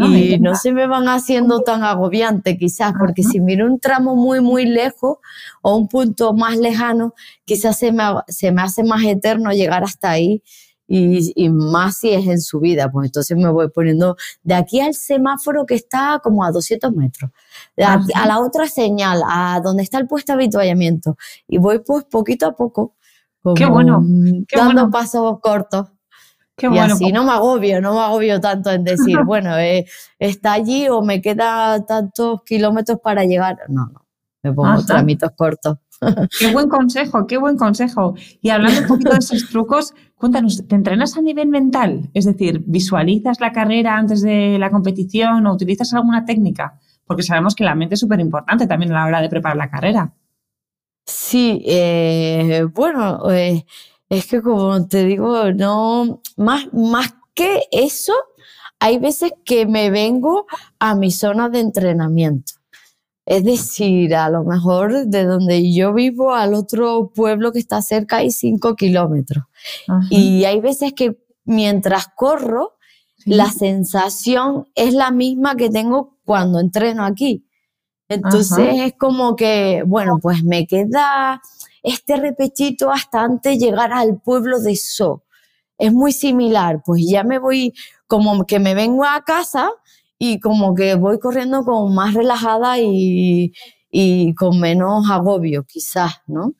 y 0.00 0.38
no 0.38 0.54
se 0.54 0.70
me 0.70 0.86
van 0.86 1.08
haciendo 1.08 1.62
tan 1.62 1.82
agobiante 1.82 2.56
quizás, 2.56 2.92
porque 2.98 3.24
si 3.24 3.40
miro 3.40 3.66
un 3.66 3.80
tramo 3.80 4.14
muy, 4.14 4.40
muy 4.40 4.64
lejos 4.64 5.18
o 5.60 5.76
un 5.76 5.88
punto 5.88 6.34
más 6.34 6.56
lejano, 6.56 7.14
quizás 7.44 7.78
se 7.78 7.90
me, 7.90 8.04
se 8.28 8.52
me 8.52 8.62
hace 8.62 8.84
más 8.84 9.02
eterno 9.02 9.50
llegar 9.50 9.82
hasta 9.82 10.10
ahí 10.10 10.42
y, 10.88 11.32
y, 11.36 11.50
más 11.50 11.98
si 11.98 12.10
es 12.10 12.26
en 12.26 12.40
subida, 12.40 12.90
pues 12.90 13.06
entonces 13.06 13.36
me 13.36 13.50
voy 13.50 13.68
poniendo 13.68 14.16
de 14.42 14.54
aquí 14.54 14.80
al 14.80 14.94
semáforo 14.94 15.66
que 15.66 15.74
está 15.74 16.18
como 16.22 16.42
a 16.42 16.50
200 16.50 16.92
metros, 16.94 17.30
a, 17.76 18.26
la 18.26 18.40
otra 18.40 18.66
señal, 18.66 19.22
a 19.26 19.60
donde 19.62 19.82
está 19.82 19.98
el 19.98 20.08
puesto 20.08 20.32
de 20.32 20.38
habituallamiento 20.38 21.16
y 21.46 21.58
voy 21.58 21.80
pues 21.80 22.04
poquito 22.04 22.46
a 22.46 22.56
poco. 22.56 22.96
qué 23.54 23.66
bueno, 23.66 24.02
dando 24.50 24.90
pasos 24.90 25.38
cortos 25.40 25.88
y 26.60 26.78
así 26.78 27.12
no 27.12 27.24
me 27.24 27.32
agobio, 27.32 27.80
no 27.80 27.94
me 27.94 28.00
agobio 28.00 28.40
tanto 28.40 28.70
en 28.70 28.84
decir, 28.84 29.18
bueno, 29.26 29.56
eh, 29.58 29.86
está 30.18 30.54
allí 30.54 30.88
o 30.88 31.02
me 31.02 31.20
queda 31.20 31.84
tantos 31.86 32.42
kilómetros 32.44 32.98
para 33.02 33.24
llegar. 33.24 33.58
No, 33.68 33.86
no, 33.86 34.06
me 34.42 34.52
pongo 34.52 34.84
tramitos 34.84 35.30
cortos. 35.36 35.78
Qué 36.38 36.52
buen 36.52 36.68
consejo, 36.68 37.26
qué 37.26 37.36
buen 37.38 37.56
consejo. 37.56 38.14
Y 38.40 38.50
hablando 38.50 38.82
un 38.82 38.86
poquito 38.86 39.10
de 39.12 39.18
esos 39.18 39.48
trucos, 39.48 39.94
cuéntanos, 40.14 40.66
¿te 40.66 40.74
entrenas 40.74 41.16
a 41.16 41.22
nivel 41.22 41.48
mental? 41.48 42.10
Es 42.14 42.24
decir, 42.24 42.62
¿visualizas 42.66 43.40
la 43.40 43.52
carrera 43.52 43.96
antes 43.96 44.22
de 44.22 44.58
la 44.58 44.70
competición 44.70 45.46
o 45.46 45.52
utilizas 45.52 45.92
alguna 45.94 46.24
técnica? 46.24 46.78
Porque 47.04 47.22
sabemos 47.22 47.54
que 47.54 47.64
la 47.64 47.74
mente 47.74 47.94
es 47.94 48.00
súper 48.00 48.20
importante 48.20 48.66
también 48.66 48.92
a 48.92 49.00
la 49.00 49.06
hora 49.06 49.20
de 49.20 49.28
preparar 49.28 49.56
la 49.56 49.70
carrera. 49.70 50.14
Sí, 51.06 51.62
eh, 51.66 52.66
bueno, 52.74 53.30
eh, 53.30 53.64
es 54.08 54.26
que 54.26 54.42
como 54.42 54.86
te 54.86 55.04
digo, 55.04 55.52
no, 55.52 56.20
más, 56.36 56.72
más 56.72 57.14
que 57.34 57.62
eso, 57.72 58.12
hay 58.78 58.98
veces 58.98 59.32
que 59.44 59.66
me 59.66 59.90
vengo 59.90 60.46
a 60.78 60.94
mi 60.94 61.10
zona 61.10 61.48
de 61.48 61.60
entrenamiento. 61.60 62.57
Es 63.28 63.44
decir, 63.44 64.14
a 64.14 64.30
lo 64.30 64.42
mejor 64.42 65.04
de 65.04 65.24
donde 65.26 65.70
yo 65.70 65.92
vivo 65.92 66.34
al 66.34 66.54
otro 66.54 67.12
pueblo 67.14 67.52
que 67.52 67.58
está 67.58 67.82
cerca 67.82 68.16
hay 68.16 68.30
cinco 68.30 68.74
kilómetros. 68.74 69.44
Y 70.08 70.46
hay 70.46 70.62
veces 70.62 70.94
que 70.94 71.18
mientras 71.44 72.06
corro, 72.16 72.78
la 73.26 73.50
sensación 73.50 74.68
es 74.74 74.94
la 74.94 75.10
misma 75.10 75.56
que 75.56 75.68
tengo 75.68 76.16
cuando 76.24 76.58
entreno 76.58 77.04
aquí. 77.04 77.46
Entonces 78.08 78.70
es 78.76 78.94
como 78.98 79.36
que, 79.36 79.82
bueno, 79.86 80.18
pues 80.22 80.42
me 80.42 80.66
queda 80.66 81.42
este 81.82 82.16
repechito 82.16 82.90
hasta 82.90 83.20
antes 83.20 83.58
de 83.58 83.66
llegar 83.66 83.92
al 83.92 84.22
pueblo 84.22 84.58
de 84.58 84.74
So. 84.74 85.24
Es 85.76 85.92
muy 85.92 86.12
similar, 86.12 86.80
pues 86.82 87.04
ya 87.06 87.24
me 87.24 87.38
voy, 87.38 87.74
como 88.06 88.46
que 88.46 88.58
me 88.58 88.74
vengo 88.74 89.04
a 89.04 89.22
casa 89.22 89.70
y 90.18 90.40
como 90.40 90.74
que 90.74 90.94
voy 90.96 91.18
corriendo 91.18 91.64
como 91.64 91.88
más 91.88 92.14
relajada 92.14 92.76
y, 92.80 93.52
con 94.36 94.58
menos 94.60 95.08
agobio, 95.10 95.64
quizás, 95.64 96.14
¿no? 96.26 96.54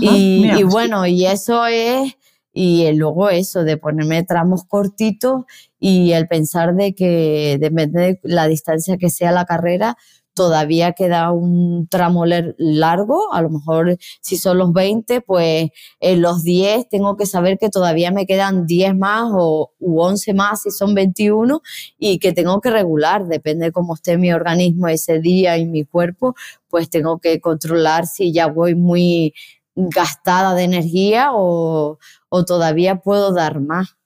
y, 0.00 0.62
bueno, 0.64 1.06
y 1.06 1.24
eso 1.24 1.66
es, 1.66 2.16
y 2.52 2.92
luego 2.92 3.30
eso 3.30 3.62
de 3.62 3.76
ponerme 3.76 4.24
tramos 4.24 4.64
cortitos 4.64 5.44
y 5.78 6.12
el 6.12 6.26
pensar 6.26 6.74
de 6.74 6.94
que 6.94 7.56
depende 7.60 8.00
de 8.00 8.20
la 8.24 8.48
distancia 8.48 8.96
que 8.96 9.10
sea 9.10 9.30
la 9.30 9.44
carrera, 9.44 9.96
todavía 10.38 10.92
queda 10.92 11.32
un 11.32 11.88
tramo 11.88 12.24
largo, 12.24 13.34
a 13.34 13.42
lo 13.42 13.50
mejor 13.50 13.98
si 14.20 14.36
son 14.36 14.58
los 14.58 14.72
20, 14.72 15.20
pues 15.22 15.70
en 15.98 16.22
los 16.22 16.44
10 16.44 16.88
tengo 16.88 17.16
que 17.16 17.26
saber 17.26 17.58
que 17.58 17.70
todavía 17.70 18.12
me 18.12 18.24
quedan 18.24 18.64
10 18.64 18.94
más 18.96 19.32
o 19.34 19.72
u 19.80 20.00
11 20.00 20.34
más 20.34 20.62
si 20.62 20.70
son 20.70 20.94
21 20.94 21.60
y 21.98 22.20
que 22.20 22.32
tengo 22.32 22.60
que 22.60 22.70
regular, 22.70 23.26
depende 23.26 23.66
de 23.66 23.72
cómo 23.72 23.94
esté 23.94 24.16
mi 24.16 24.32
organismo 24.32 24.86
ese 24.86 25.18
día 25.18 25.58
y 25.58 25.66
mi 25.66 25.84
cuerpo, 25.84 26.36
pues 26.68 26.88
tengo 26.88 27.18
que 27.18 27.40
controlar 27.40 28.06
si 28.06 28.32
ya 28.32 28.46
voy 28.46 28.76
muy 28.76 29.34
gastada 29.74 30.54
de 30.54 30.62
energía 30.62 31.30
o, 31.32 31.98
o 32.28 32.44
todavía 32.44 33.00
puedo 33.00 33.32
dar 33.32 33.60
más. 33.60 33.96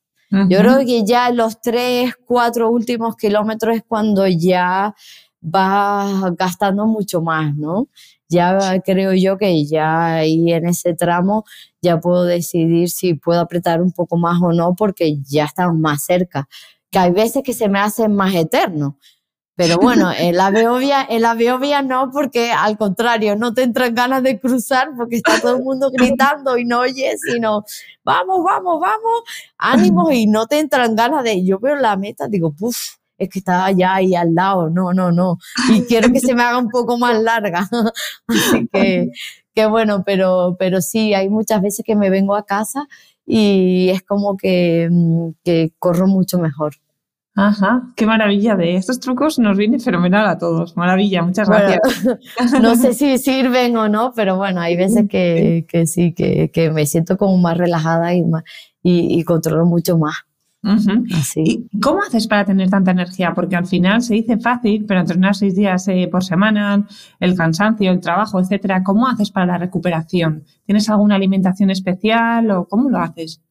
Yo 0.48 0.60
creo 0.60 0.78
que 0.78 1.04
ya 1.04 1.30
los 1.30 1.60
3, 1.60 2.14
4 2.24 2.70
últimos 2.70 3.16
kilómetros 3.16 3.76
es 3.76 3.82
cuando 3.86 4.26
ya 4.26 4.94
vas 5.42 6.34
gastando 6.36 6.86
mucho 6.86 7.20
más, 7.20 7.54
¿no? 7.56 7.88
Ya 8.28 8.80
creo 8.82 9.12
yo 9.12 9.36
que 9.36 9.66
ya 9.66 10.14
ahí 10.14 10.52
en 10.52 10.66
ese 10.68 10.94
tramo 10.94 11.44
ya 11.82 12.00
puedo 12.00 12.24
decidir 12.24 12.88
si 12.88 13.14
puedo 13.14 13.40
apretar 13.40 13.82
un 13.82 13.92
poco 13.92 14.16
más 14.16 14.40
o 14.40 14.52
no 14.52 14.74
porque 14.74 15.18
ya 15.22 15.44
estamos 15.44 15.76
más 15.78 16.04
cerca. 16.04 16.48
Que 16.90 16.98
hay 16.98 17.10
veces 17.10 17.42
que 17.42 17.52
se 17.52 17.68
me 17.68 17.80
hacen 17.80 18.14
más 18.14 18.34
eternos. 18.34 18.94
Pero 19.54 19.76
bueno, 19.76 20.10
en 20.18 20.36
la 20.36 20.50
Beovia, 20.50 21.06
en 21.08 21.22
la 21.22 21.34
Beovia 21.34 21.82
no, 21.82 22.10
porque 22.10 22.52
al 22.52 22.78
contrario, 22.78 23.36
no 23.36 23.52
te 23.52 23.62
entran 23.62 23.94
ganas 23.94 24.22
de 24.22 24.40
cruzar 24.40 24.90
porque 24.96 25.16
está 25.16 25.40
todo 25.40 25.56
el 25.56 25.62
mundo 25.62 25.90
gritando 25.92 26.56
y 26.56 26.64
no 26.64 26.80
oyes, 26.80 27.20
sino 27.20 27.64
vamos, 28.04 28.42
vamos, 28.44 28.80
vamos, 28.80 29.22
ánimos 29.58 30.12
y 30.12 30.26
no 30.26 30.46
te 30.46 30.58
entran 30.58 30.96
ganas 30.96 31.24
de. 31.24 31.44
Yo 31.44 31.58
veo 31.58 31.76
la 31.76 31.96
meta, 31.96 32.28
digo, 32.28 32.52
puff, 32.52 32.96
es 33.22 33.28
que 33.28 33.38
está 33.38 33.64
allá 33.64 33.94
ahí 33.94 34.14
al 34.14 34.34
lado, 34.34 34.68
no, 34.70 34.92
no, 34.92 35.12
no. 35.12 35.38
Y 35.70 35.82
quiero 35.88 36.12
que 36.12 36.20
se 36.20 36.34
me 36.34 36.42
haga 36.42 36.58
un 36.58 36.68
poco 36.68 36.98
más 36.98 37.20
larga. 37.22 37.68
Así 38.26 38.68
que, 38.72 39.10
que 39.54 39.66
bueno, 39.66 40.02
pero, 40.04 40.56
pero 40.58 40.80
sí, 40.80 41.14
hay 41.14 41.28
muchas 41.28 41.62
veces 41.62 41.84
que 41.86 41.96
me 41.96 42.10
vengo 42.10 42.34
a 42.34 42.44
casa 42.44 42.88
y 43.24 43.90
es 43.90 44.02
como 44.02 44.36
que, 44.36 44.88
mm, 44.90 45.28
que 45.44 45.72
corro 45.78 46.06
mucho 46.06 46.38
mejor. 46.38 46.74
Ajá, 47.34 47.82
qué 47.96 48.04
maravilla 48.04 48.56
de 48.56 48.76
estos 48.76 49.00
trucos 49.00 49.38
nos 49.38 49.56
viene 49.56 49.78
fenomenal 49.78 50.26
a 50.26 50.36
todos. 50.36 50.76
Maravilla, 50.76 51.22
muchas 51.22 51.48
gracias. 51.48 51.80
no 52.60 52.74
sé 52.74 52.92
si 52.92 53.16
sirven 53.16 53.74
o 53.76 53.88
no, 53.88 54.12
pero 54.14 54.36
bueno, 54.36 54.60
hay 54.60 54.76
veces 54.76 55.08
que, 55.08 55.64
que 55.66 55.86
sí, 55.86 56.12
que, 56.12 56.50
que, 56.50 56.70
me 56.70 56.84
siento 56.84 57.16
como 57.16 57.38
más 57.38 57.56
relajada 57.56 58.14
y, 58.14 58.22
y, 58.82 59.18
y 59.18 59.24
controlo 59.24 59.64
mucho 59.64 59.96
más. 59.96 60.16
¿Y 61.34 61.68
cómo 61.80 62.02
haces 62.02 62.28
para 62.28 62.44
tener 62.44 62.70
tanta 62.70 62.92
energía? 62.92 63.34
Porque 63.34 63.56
al 63.56 63.66
final 63.66 64.00
se 64.02 64.14
dice 64.14 64.38
fácil, 64.38 64.84
pero 64.86 65.00
entrenar 65.00 65.34
seis 65.34 65.56
días 65.56 65.88
eh, 65.88 66.08
por 66.10 66.22
semana, 66.22 66.86
el 67.18 67.34
cansancio, 67.34 67.90
el 67.90 68.00
trabajo, 68.00 68.38
etcétera, 68.38 68.84
¿cómo 68.84 69.08
haces 69.08 69.30
para 69.30 69.46
la 69.46 69.58
recuperación? 69.58 70.44
¿Tienes 70.64 70.88
alguna 70.88 71.16
alimentación 71.16 71.70
especial 71.70 72.50
o 72.52 72.68
cómo 72.68 72.90
lo 72.90 72.98
haces? 72.98 73.42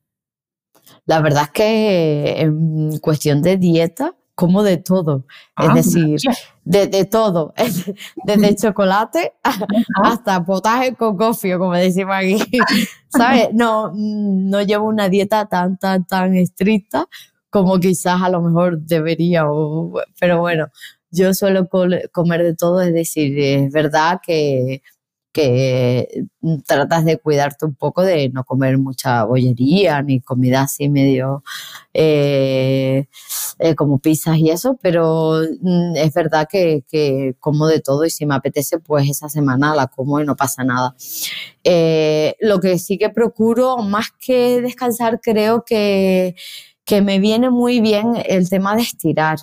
La 1.05 1.21
verdad 1.21 1.43
es 1.43 1.49
que 1.49 2.41
en 2.41 2.97
cuestión 2.99 3.41
de 3.41 3.57
dieta, 3.57 4.15
como 4.41 4.63
de 4.63 4.77
todo. 4.77 5.27
es 5.55 5.69
ah, 5.69 5.73
decir, 5.75 6.17
de, 6.65 7.05
todo. 7.05 7.53
Desde 8.25 8.55
chocolate 8.55 9.33
hasta 10.03 10.43
potaje 10.43 10.95
con 10.95 11.15
cofio, 11.15 11.59
como 11.59 11.73
decimos 11.73 12.15
aquí. 12.15 12.39
¿Sabes? 13.09 13.49
No, 13.53 13.91
no 13.93 14.63
llevo 14.63 14.87
una 14.87 15.09
dieta 15.09 15.45
tan, 15.45 15.77
tan, 15.77 16.07
tan 16.07 16.35
estricta 16.35 17.07
como 17.51 17.79
quizás 17.79 18.19
a 18.19 18.29
lo 18.29 18.41
mejor 18.41 18.79
debería. 18.79 19.45
pero 20.19 20.39
bueno, 20.39 20.69
yo 21.11 21.35
suelo 21.35 21.69
comer 21.69 22.41
de 22.41 22.55
todo. 22.55 22.81
Es 22.81 22.95
decir, 22.95 23.37
es 23.37 23.71
verdad 23.71 24.21
que 24.25 24.81
que 25.31 26.25
mm, 26.41 26.57
tratas 26.67 27.05
de 27.05 27.17
cuidarte 27.17 27.65
un 27.65 27.75
poco 27.75 28.03
de 28.03 28.29
no 28.29 28.43
comer 28.43 28.77
mucha 28.77 29.23
bollería 29.23 30.01
ni 30.01 30.21
comida 30.21 30.63
así 30.63 30.89
medio 30.89 31.43
eh, 31.93 33.07
eh, 33.59 33.75
como 33.75 33.99
pizzas 33.99 34.37
y 34.37 34.49
eso, 34.49 34.77
pero 34.81 35.41
mm, 35.61 35.95
es 35.95 36.13
verdad 36.13 36.47
que, 36.49 37.35
como 37.39 37.67
de 37.67 37.79
todo 37.79 38.05
y 38.05 38.09
si 38.09 38.25
me 38.25 38.35
apetece 38.35 38.79
pues 38.79 39.09
esa 39.09 39.29
semana 39.29 39.75
la 39.75 39.87
como 39.87 40.19
y 40.19 40.25
no 40.25 40.35
pasa 40.35 40.63
nada. 40.63 40.95
Eh, 41.63 42.35
lo 42.39 42.59
que 42.59 42.79
sí 42.79 42.97
que 42.97 43.09
procuro, 43.09 43.77
más 43.77 44.07
que 44.19 44.61
descansar, 44.61 45.19
creo 45.21 45.63
que, 45.65 46.35
que 46.85 47.01
me 47.01 47.19
viene 47.19 47.49
muy 47.49 47.79
bien 47.79 48.13
el 48.25 48.49
tema 48.49 48.75
de 48.75 48.81
estirar 48.81 49.39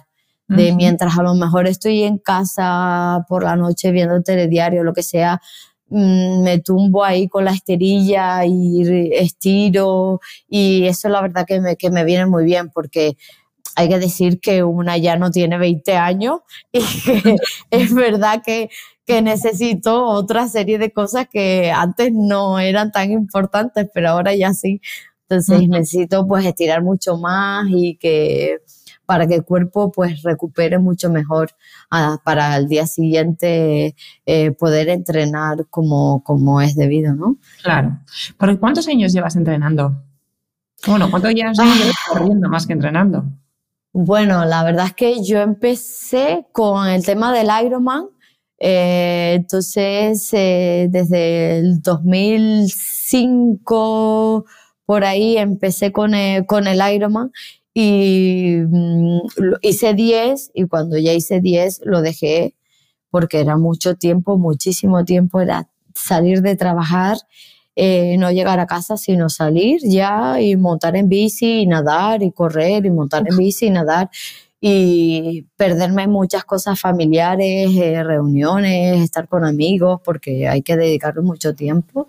de 0.48 0.74
mientras 0.74 1.18
a 1.18 1.22
lo 1.22 1.34
mejor 1.34 1.66
estoy 1.66 2.04
en 2.04 2.16
casa 2.16 3.24
por 3.28 3.44
la 3.44 3.54
noche 3.54 3.92
viendo 3.92 4.22
telediario, 4.22 4.82
lo 4.82 4.94
que 4.94 5.02
sea, 5.02 5.42
me 5.90 6.60
tumbo 6.60 7.04
ahí 7.04 7.28
con 7.28 7.44
la 7.44 7.52
esterilla 7.52 8.44
y 8.44 9.10
estiro 9.12 10.20
y 10.48 10.86
eso 10.86 11.08
la 11.08 11.22
verdad 11.22 11.46
que 11.46 11.60
me, 11.60 11.76
que 11.76 11.90
me 11.90 12.04
viene 12.04 12.26
muy 12.26 12.44
bien 12.44 12.70
porque 12.70 13.16
hay 13.76 13.88
que 13.88 13.98
decir 13.98 14.40
que 14.40 14.64
una 14.64 14.98
ya 14.98 15.16
no 15.16 15.30
tiene 15.30 15.56
20 15.56 15.96
años 15.96 16.40
y 16.72 16.80
que 16.80 17.36
es 17.70 17.94
verdad 17.94 18.42
que, 18.44 18.70
que 19.06 19.22
necesito 19.22 20.04
otra 20.04 20.48
serie 20.48 20.78
de 20.78 20.92
cosas 20.92 21.28
que 21.28 21.70
antes 21.70 22.12
no 22.12 22.58
eran 22.58 22.90
tan 22.92 23.12
importantes, 23.12 23.88
pero 23.94 24.10
ahora 24.10 24.34
ya 24.34 24.52
sí. 24.52 24.80
Entonces 25.28 25.68
necesito 25.68 26.26
pues 26.26 26.44
estirar 26.44 26.82
mucho 26.82 27.18
más 27.18 27.66
y 27.68 27.96
que 27.96 28.58
para 29.08 29.26
que 29.26 29.34
el 29.36 29.42
cuerpo 29.42 29.90
pues 29.90 30.22
recupere 30.22 30.78
mucho 30.78 31.08
mejor 31.08 31.52
ah, 31.90 32.18
para 32.22 32.54
el 32.58 32.68
día 32.68 32.86
siguiente 32.86 33.96
eh, 34.26 34.50
poder 34.50 34.90
entrenar 34.90 35.66
como, 35.70 36.22
como 36.22 36.60
es 36.60 36.76
debido, 36.76 37.14
¿no? 37.14 37.38
Claro. 37.62 38.00
¿Por 38.36 38.60
cuántos 38.60 38.86
años 38.86 39.14
llevas 39.14 39.34
entrenando? 39.34 40.04
Bueno, 40.86 41.10
¿cuántos 41.10 41.30
años 41.30 41.58
ah. 41.58 41.64
llevas 41.64 41.96
corriendo 42.06 42.50
más 42.50 42.66
que 42.66 42.74
entrenando? 42.74 43.24
Bueno, 43.94 44.44
la 44.44 44.62
verdad 44.62 44.84
es 44.84 44.92
que 44.92 45.24
yo 45.24 45.40
empecé 45.40 46.44
con 46.52 46.86
el 46.86 47.02
tema 47.02 47.32
del 47.32 47.48
Ironman. 47.64 48.08
Eh, 48.58 49.36
entonces, 49.36 50.28
eh, 50.34 50.88
desde 50.90 51.60
el 51.60 51.80
2005 51.80 54.44
por 54.84 55.04
ahí 55.04 55.38
empecé 55.38 55.92
con 55.92 56.12
con 56.46 56.66
el 56.66 56.94
Ironman 56.94 57.30
y 57.80 58.56
mm, 58.68 59.20
hice 59.62 59.94
10 59.94 60.50
y 60.52 60.66
cuando 60.66 60.98
ya 60.98 61.12
hice 61.12 61.40
10 61.40 61.82
lo 61.84 62.02
dejé 62.02 62.56
porque 63.08 63.38
era 63.38 63.56
mucho 63.56 63.94
tiempo, 63.94 64.36
muchísimo 64.36 65.04
tiempo, 65.04 65.40
era 65.40 65.68
salir 65.94 66.42
de 66.42 66.56
trabajar, 66.56 67.18
eh, 67.76 68.16
no 68.18 68.32
llegar 68.32 68.58
a 68.58 68.66
casa, 68.66 68.96
sino 68.96 69.28
salir 69.28 69.80
ya 69.84 70.40
y 70.40 70.56
montar 70.56 70.96
en 70.96 71.08
bici 71.08 71.60
y 71.60 71.66
nadar 71.66 72.24
y 72.24 72.32
correr 72.32 72.84
y 72.84 72.90
montar 72.90 73.22
en 73.30 73.36
bici 73.36 73.66
y 73.66 73.70
nadar 73.70 74.10
y 74.60 75.46
perderme 75.56 76.08
muchas 76.08 76.44
cosas 76.44 76.80
familiares, 76.80 77.70
eh, 77.76 78.02
reuniones, 78.02 79.00
estar 79.02 79.28
con 79.28 79.44
amigos, 79.44 80.00
porque 80.04 80.48
hay 80.48 80.62
que 80.62 80.76
dedicarle 80.76 81.22
mucho 81.22 81.54
tiempo. 81.54 82.08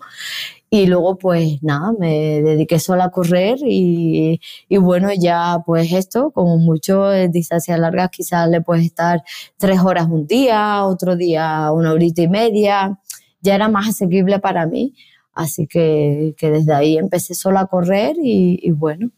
Y 0.70 0.86
luego, 0.86 1.18
pues 1.18 1.62
nada, 1.62 1.92
me 1.98 2.42
dediqué 2.42 2.78
solo 2.78 3.02
a 3.02 3.10
correr 3.10 3.58
y, 3.64 4.40
y, 4.68 4.76
bueno, 4.78 5.10
ya 5.12 5.58
pues 5.66 5.92
esto, 5.92 6.30
como 6.32 6.58
mucho 6.58 7.12
en 7.12 7.32
distancias 7.32 7.78
largas, 7.78 8.10
quizás 8.10 8.48
le 8.48 8.60
puedes 8.60 8.84
estar 8.86 9.22
tres 9.58 9.80
horas 9.80 10.06
un 10.08 10.26
día, 10.26 10.84
otro 10.86 11.16
día 11.16 11.72
una 11.72 11.92
horita 11.92 12.22
y 12.22 12.28
media, 12.28 13.00
ya 13.42 13.54
era 13.56 13.68
más 13.68 13.88
asequible 13.88 14.38
para 14.40 14.66
mí. 14.66 14.94
Así 15.34 15.66
que, 15.66 16.34
que 16.36 16.50
desde 16.50 16.74
ahí 16.74 16.98
empecé 16.98 17.34
solo 17.34 17.58
a 17.60 17.66
correr 17.66 18.16
y, 18.22 18.58
y 18.62 18.70
bueno, 18.72 19.10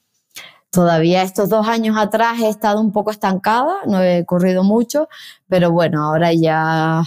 todavía 0.73 1.23
estos 1.23 1.51
dos 1.51 1.69
años 1.69 1.97
atrás 1.99 2.41
he 2.41 2.49
estado 2.49 2.81
un 2.81 2.93
poco 2.93 3.11
estancada, 3.11 3.75
no 3.87 4.03
he 4.03 4.25
corrido 4.25 4.65
mucho, 4.65 5.09
pero 5.47 5.71
bueno, 5.71 6.03
ahora 6.03 6.33
ya 6.33 7.05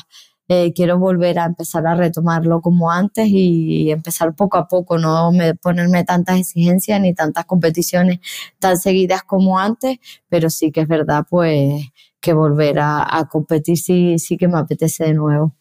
eh, 0.47 0.71
quiero 0.73 0.99
volver 0.99 1.39
a 1.39 1.45
empezar 1.45 1.87
a 1.87 1.95
retomarlo 1.95 2.61
como 2.61 2.91
antes 2.91 3.27
y 3.27 3.89
empezar 3.89 4.35
poco 4.35 4.57
a 4.57 4.67
poco, 4.67 4.99
no 4.99 5.31
me, 5.31 5.55
ponerme 5.55 6.03
tantas 6.03 6.39
exigencias 6.39 7.01
ni 7.01 7.15
tantas 7.15 7.45
competiciones 7.45 8.19
tan 8.59 8.77
seguidas 8.77 9.23
como 9.23 9.57
antes, 9.57 9.97
pero 10.29 10.51
sí 10.51 10.71
que 10.71 10.81
es 10.81 10.87
verdad 10.87 11.25
pues 11.27 11.85
que 12.21 12.33
volver 12.33 12.77
a, 12.79 13.27
competir 13.31 13.77
sí, 13.77 14.19
sí 14.19 14.37
que 14.37 14.47
me 14.47 14.59
apetece 14.59 15.05
de 15.05 15.13
nuevo. 15.15 15.55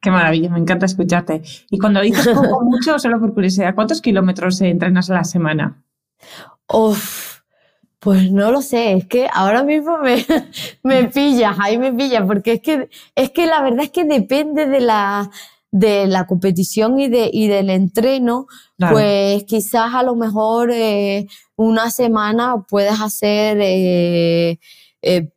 Qué 0.00 0.10
maravilla, 0.10 0.50
me 0.50 0.58
encanta 0.58 0.86
escucharte. 0.86 1.42
Y 1.70 1.78
cuando 1.78 2.00
dices 2.00 2.26
poco 2.28 2.64
mucho, 2.64 2.98
solo 2.98 3.18
por 3.20 3.34
curiosidad, 3.34 3.74
¿cuántos 3.74 4.00
kilómetros 4.00 4.60
entrenas 4.60 5.10
a 5.10 5.14
la 5.14 5.24
semana? 5.24 5.82
Uf, 6.68 7.35
pues 8.06 8.30
no 8.30 8.52
lo 8.52 8.62
sé, 8.62 8.92
es 8.92 9.06
que 9.08 9.26
ahora 9.34 9.64
mismo 9.64 9.98
me, 9.98 10.24
me 10.84 11.08
pillas, 11.08 11.56
ahí 11.58 11.76
me 11.76 11.92
pillas, 11.92 12.22
porque 12.24 12.52
es 12.52 12.60
que, 12.60 12.88
es 13.16 13.30
que 13.32 13.48
la 13.48 13.60
verdad 13.62 13.80
es 13.80 13.90
que 13.90 14.04
depende 14.04 14.66
de 14.66 14.78
la, 14.80 15.28
de 15.72 16.06
la 16.06 16.24
competición 16.28 17.00
y, 17.00 17.08
de, 17.08 17.28
y 17.32 17.48
del 17.48 17.68
entreno, 17.68 18.46
pues 18.78 19.42
quizás 19.42 19.92
a 19.92 20.04
lo 20.04 20.14
mejor 20.14 20.70
eh, 20.72 21.26
una 21.56 21.90
semana 21.90 22.64
puedes 22.68 23.00
hacer 23.00 23.58
eh, 23.60 24.60
eh, 25.02 25.32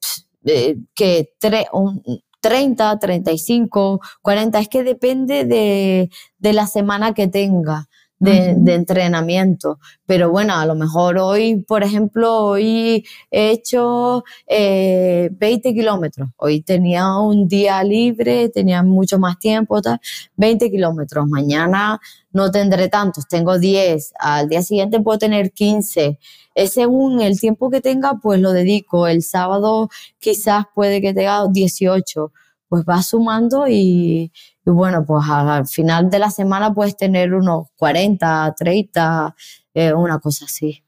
que 0.94 1.34
30, 2.40 3.00
35, 3.00 4.00
40, 4.22 4.60
es 4.60 4.68
que 4.70 4.84
depende 4.84 5.44
de, 5.44 6.12
de 6.38 6.54
la 6.54 6.68
semana 6.68 7.16
que 7.16 7.28
tenga 7.28 7.90
de, 8.20 8.74
entrenamiento. 8.74 9.80
Pero 10.06 10.30
bueno, 10.30 10.56
a 10.56 10.66
lo 10.66 10.76
mejor 10.76 11.18
hoy, 11.18 11.64
por 11.68 11.84
ejemplo, 11.84 12.36
hoy 12.46 13.06
he 13.32 13.52
hecho 13.52 14.24
20 14.48 15.40
eh, 15.40 15.74
kilómetros. 15.74 16.30
Hoy 16.38 16.62
tenía 16.62 17.18
un 17.18 17.48
día 17.48 17.84
libre, 17.84 18.50
tenía 18.50 18.84
mucho 18.84 19.20
más 19.20 19.40
tiempo, 19.40 19.82
20 20.36 20.70
kilómetros. 20.70 21.28
Mañana 21.28 22.00
no 22.32 22.52
tendré 22.52 22.90
tantos, 22.90 23.28
tengo 23.28 23.58
10. 23.58 24.14
Al 24.20 24.50
día 24.50 24.62
siguiente 24.62 25.00
puedo 25.00 25.18
tener 25.18 25.52
15. 25.52 26.20
Es 26.56 26.74
según 26.74 27.22
el 27.22 27.40
tiempo 27.40 27.70
que 27.70 27.82
tenga, 27.82 28.16
pues 28.22 28.40
lo 28.40 28.52
dedico. 28.52 29.08
El 29.08 29.24
sábado 29.24 29.90
quizás 30.20 30.66
puede 30.76 31.02
que 31.02 31.14
tenga 31.14 31.48
18. 31.50 32.32
Pues 32.68 32.84
va 32.88 33.02
sumando 33.02 33.68
y, 33.68 34.32
y 34.70 34.72
bueno, 34.72 35.04
pues 35.04 35.26
al 35.28 35.68
final 35.68 36.12
de 36.12 36.20
la 36.20 36.30
semana 36.30 36.72
puedes 36.72 36.96
tener 36.96 37.34
unos 37.34 37.70
40, 37.76 38.54
30, 38.56 39.36
eh, 39.74 39.94
una 39.94 40.20
cosa 40.20 40.46
así. 40.46 40.84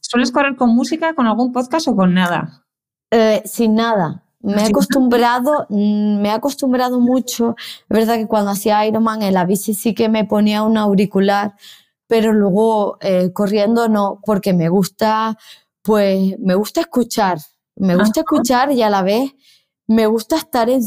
¿Sueles 0.00 0.32
correr 0.32 0.56
con 0.56 0.70
música, 0.70 1.14
con 1.14 1.26
algún 1.26 1.52
podcast 1.52 1.88
o 1.88 1.96
con 1.96 2.14
nada? 2.14 2.64
Eh, 3.10 3.42
sin 3.44 3.74
nada. 3.74 4.24
Me 4.40 4.62
he 4.62 4.66
acostumbrado, 4.66 5.66
mm, 5.68 6.22
me 6.22 6.28
he 6.28 6.32
acostumbrado 6.32 7.00
mucho. 7.00 7.54
Es 7.58 7.88
verdad 7.88 8.16
que 8.16 8.26
cuando 8.26 8.50
hacía 8.50 8.86
Ironman 8.86 9.20
en 9.20 9.34
la 9.34 9.44
bici 9.44 9.74
sí 9.74 9.92
que 9.92 10.08
me 10.08 10.24
ponía 10.24 10.62
un 10.62 10.78
auricular, 10.78 11.56
pero 12.06 12.32
luego 12.32 12.96
eh, 13.02 13.30
corriendo 13.34 13.88
no, 13.90 14.20
porque 14.24 14.54
me 14.54 14.70
gusta, 14.70 15.36
pues 15.82 16.38
me 16.38 16.54
gusta 16.54 16.80
escuchar. 16.80 17.38
Me 17.76 17.94
gusta 17.94 18.20
escuchar 18.20 18.72
y 18.72 18.80
a 18.80 18.88
la 18.88 19.02
vez 19.02 19.34
me 19.86 20.06
gusta 20.06 20.36
estar 20.36 20.70
en 20.70 20.82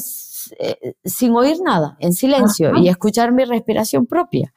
eh, 0.59 0.95
sin 1.03 1.33
oír 1.35 1.57
nada, 1.63 1.97
en 1.99 2.13
silencio 2.13 2.75
y 2.75 2.89
escuchar 2.89 3.31
mi 3.31 3.45
respiración 3.45 4.05
propia 4.05 4.53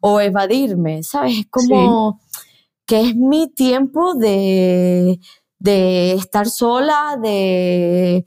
o 0.00 0.20
evadirme, 0.20 1.02
¿sabes? 1.02 1.38
Es 1.38 1.46
como 1.46 2.20
que 2.86 3.00
es 3.00 3.16
mi 3.16 3.48
tiempo 3.48 4.14
de, 4.14 5.18
estar 5.62 6.46
sola, 6.46 7.18
de, 7.22 8.24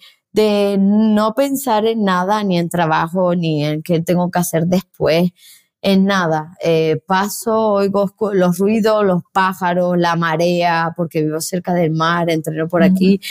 no 0.79 1.33
pensar 1.35 1.85
en 1.85 2.03
nada, 2.03 2.43
ni 2.43 2.57
en 2.57 2.69
trabajo, 2.69 3.35
ni 3.35 3.63
en 3.63 3.83
qué 3.83 4.01
tengo 4.01 4.31
que 4.31 4.39
hacer 4.39 4.65
después. 4.65 5.29
en 5.81 6.05
nada. 6.05 6.55
Eh, 6.63 6.99
paso, 7.05 7.73
oigo 7.73 8.11
los 8.33 8.57
ruidos, 8.57 9.05
los 9.05 9.21
pájaros, 9.31 9.95
la 9.97 10.15
marea, 10.15 10.93
porque 10.97 11.21
vivo 11.23 11.39
cerca 11.39 11.73
del 11.73 11.91
mar, 11.91 12.29
entreno 12.31 12.67
por 12.67 12.81
aquí. 12.81 13.21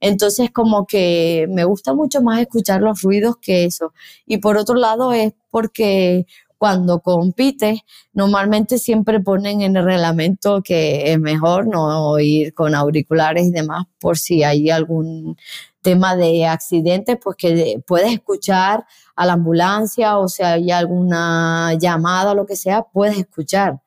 Entonces, 0.00 0.50
como 0.50 0.86
que 0.86 1.46
me 1.50 1.64
gusta 1.64 1.94
mucho 1.94 2.22
más 2.22 2.40
escuchar 2.40 2.80
los 2.82 3.02
ruidos 3.02 3.36
que 3.40 3.64
eso. 3.64 3.92
Y 4.26 4.38
por 4.38 4.56
otro 4.56 4.74
lado, 4.76 5.12
es 5.12 5.32
porque 5.50 6.26
cuando 6.58 7.00
compites, 7.00 7.80
normalmente 8.12 8.76
siempre 8.76 9.18
ponen 9.20 9.62
en 9.62 9.76
el 9.76 9.84
reglamento 9.84 10.62
que 10.62 11.10
es 11.10 11.18
mejor 11.18 11.66
no 11.66 12.18
ir 12.18 12.52
con 12.52 12.74
auriculares 12.74 13.46
y 13.46 13.50
demás 13.50 13.86
por 13.98 14.18
si 14.18 14.42
hay 14.42 14.68
algún 14.68 15.38
tema 15.80 16.16
de 16.16 16.44
accidente, 16.44 17.16
pues 17.16 17.36
que 17.36 17.82
puedes 17.86 18.12
escuchar 18.12 18.84
a 19.16 19.24
la 19.24 19.32
ambulancia 19.34 20.18
o 20.18 20.28
si 20.28 20.42
hay 20.42 20.70
alguna 20.70 21.72
llamada 21.80 22.32
o 22.32 22.34
lo 22.34 22.44
que 22.44 22.56
sea, 22.56 22.82
puedes 22.82 23.16
escuchar. 23.16 23.80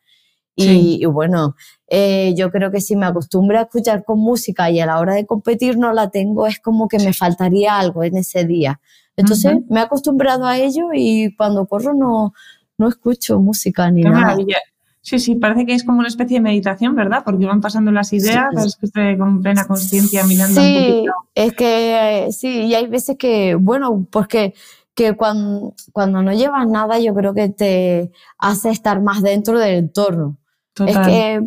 Y, 0.56 1.04
bueno, 1.06 1.56
eh, 1.88 2.34
yo 2.38 2.52
creo 2.52 2.72
que 2.72 2.80
si 2.80 2.96
me 2.96 3.08
acostumbro 3.08 3.58
a 3.58 3.63
escuchar 3.63 4.04
con 4.04 4.20
música 4.20 4.70
y 4.70 4.80
a 4.80 4.86
la 4.86 5.00
hora 5.00 5.16
de 5.16 5.26
competir 5.26 5.78
no 5.78 5.94
la 5.94 6.10
tengo, 6.12 6.46
es 6.46 6.60
como 6.60 6.88
que 6.88 7.00
me 7.00 7.13
faltaría 7.13 7.80
algo 7.80 8.04
en 8.04 8.18
ese 8.18 8.46
día. 8.46 8.80
Entonces 9.16 9.58
me 9.70 9.80
he 9.80 9.84
acostumbrado 9.84 10.46
a 10.46 10.58
ello 10.58 10.89
y 10.94 11.36
cuando 11.36 11.66
corro 11.66 11.94
no, 11.94 12.34
no 12.78 12.88
escucho 12.88 13.39
música 13.39 13.89
ni 13.92 14.04
nada. 14.04 14.20
Maravilla. 14.20 14.58
Sí, 15.02 15.20
sí, 15.20 15.36
parece 15.36 15.66
que 15.66 15.74
es 15.74 15.84
como 15.84 16.00
una 16.00 16.08
especie 16.08 16.38
de 16.38 16.42
meditación, 16.42 16.96
¿verdad? 16.96 17.24
Porque 17.26 17.46
van 17.46 17.60
pasando 17.60 17.92
las 17.92 18.13
ideas, 18.13 18.48
sí. 18.56 18.80
que 18.80 18.86
usted 18.86 19.18
con 19.18 19.42
plena 19.42 19.66
conciencia 19.66 20.24
mirando 20.24 20.62
sí, 20.62 20.78
un 20.78 20.92
poquito. 20.94 21.13
es 21.36 21.54
que 21.54 22.28
sí, 22.32 22.62
y 22.68 22.74
hay 22.74 22.88
veces 22.88 23.18
que, 23.18 23.56
bueno, 23.56 24.08
pues 24.10 24.28
que, 24.28 24.54
que 24.96 25.18
cuando, 25.18 25.74
cuando 25.92 26.24
no 26.24 26.32
llevas 26.32 26.68
nada 26.68 27.00
yo 27.00 27.13
creo 27.13 27.34
que 27.34 27.50
te 27.50 28.12
hace 28.38 28.70
estar 28.70 29.02
más 29.02 29.22
dentro 29.22 29.60
del 29.60 29.76
entorno. 29.76 30.38
Es 30.86 30.98
que 30.98 31.42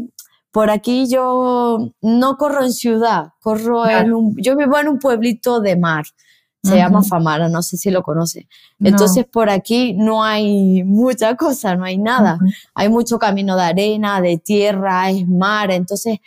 por 0.50 0.70
aquí 0.70 1.08
yo 1.08 1.92
no 2.00 2.36
corro 2.36 2.64
en 2.64 2.72
ciudad, 2.72 3.32
corro 3.40 3.88
en 3.88 4.12
un, 4.12 4.36
yo 4.38 4.56
vivo 4.56 4.78
en 4.78 4.88
un 4.88 4.98
pueblito 4.98 5.60
de 5.60 5.76
mar, 5.76 6.06
se 6.62 6.76
llama 6.76 7.02
Famara, 7.02 7.48
no 7.48 7.62
sé 7.62 7.76
si 7.76 7.90
lo 7.90 8.02
conoce. 8.02 8.48
Entonces 8.80 9.26
por 9.26 9.50
aquí 9.50 9.92
no 9.92 10.24
hay 10.24 10.82
mucha 10.82 11.36
cosa, 11.36 11.76
no 11.76 11.84
hay 11.84 11.98
nada. 11.98 12.38
Hay 12.74 12.88
mucho 12.88 13.18
camino 13.18 13.56
de 13.56 13.62
arena, 13.62 14.20
de 14.20 14.38
tierra, 14.38 15.10
es 15.10 15.28
mar, 15.28 15.70
entonces 15.70 16.18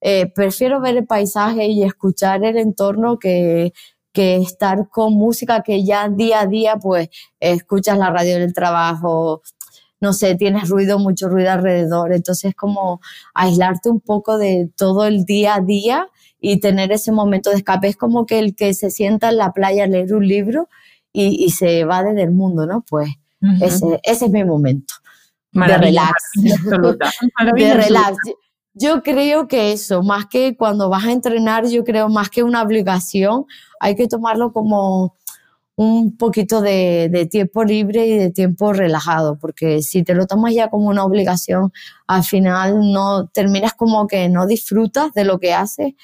eh, 0.00 0.26
prefiero 0.34 0.80
ver 0.80 0.96
el 0.96 1.06
paisaje 1.06 1.66
y 1.66 1.82
escuchar 1.82 2.44
el 2.44 2.58
entorno 2.58 3.18
que, 3.18 3.72
que 4.12 4.36
estar 4.36 4.88
con 4.88 5.14
música 5.14 5.62
que 5.62 5.84
ya 5.84 6.08
día 6.08 6.40
a 6.40 6.46
día 6.46 6.76
pues 6.76 7.08
escuchas 7.40 7.98
la 7.98 8.10
radio 8.10 8.38
del 8.38 8.52
trabajo, 8.52 9.42
no 10.02 10.12
sé, 10.12 10.34
tienes 10.34 10.68
ruido, 10.68 10.98
mucho 10.98 11.28
ruido 11.28 11.52
alrededor, 11.52 12.12
entonces 12.12 12.54
como 12.54 13.00
aislarte 13.34 13.88
un 13.88 14.00
poco 14.00 14.36
de 14.36 14.68
todo 14.76 15.06
el 15.06 15.24
día 15.24 15.54
a 15.54 15.60
día 15.60 16.08
y 16.40 16.58
tener 16.58 16.90
ese 16.90 17.12
momento 17.12 17.50
de 17.50 17.56
escape. 17.56 17.86
Es 17.86 17.96
como 17.96 18.26
que 18.26 18.40
el 18.40 18.56
que 18.56 18.74
se 18.74 18.90
sienta 18.90 19.30
en 19.30 19.36
la 19.36 19.52
playa 19.52 19.84
a 19.84 19.86
leer 19.86 20.12
un 20.12 20.26
libro 20.26 20.68
y, 21.12 21.50
se 21.50 21.84
va 21.84 22.02
desde 22.02 22.22
el 22.22 22.32
mundo, 22.32 22.66
¿no? 22.66 22.84
Pues 22.88 23.08
ese, 23.60 24.00
ese, 24.02 24.24
es 24.26 24.30
mi 24.30 24.44
momento 24.44 24.94
de 25.52 25.78
relax. 25.78 26.30
de 27.54 27.74
relax. 27.74 28.16
Yo 28.74 29.02
creo 29.02 29.46
que 29.46 29.72
eso, 29.72 30.02
más 30.02 30.26
que 30.26 30.56
cuando 30.56 30.88
vas 30.88 31.04
a 31.04 31.12
entrenar, 31.12 31.66
yo 31.68 31.84
creo 31.84 32.08
más 32.08 32.30
que 32.30 32.42
una 32.42 32.62
obligación, 32.62 33.44
hay 33.78 33.94
que 33.94 34.08
tomarlo 34.08 34.52
como 34.52 35.14
un 35.82 36.16
poquito 36.16 36.60
de, 36.60 37.28
tiempo 37.30 37.64
libre 37.64 38.06
y 38.06 38.16
de 38.16 38.30
tiempo 38.30 38.72
relajado, 38.72 39.38
porque 39.38 39.82
si 39.82 40.02
te 40.02 40.14
lo 40.14 40.26
tomas 40.26 40.54
ya 40.54 40.68
como 40.68 40.88
una 40.88 41.04
obligación, 41.04 41.72
al 42.06 42.24
final 42.24 42.92
no 42.92 43.28
terminas 43.28 43.74
como 43.74 44.06
que 44.06 44.28
no 44.28 44.46
disfrutas 44.46 45.12
de 45.12 45.24
lo 45.24 45.38
que 45.38 45.54
haces. 45.54 45.94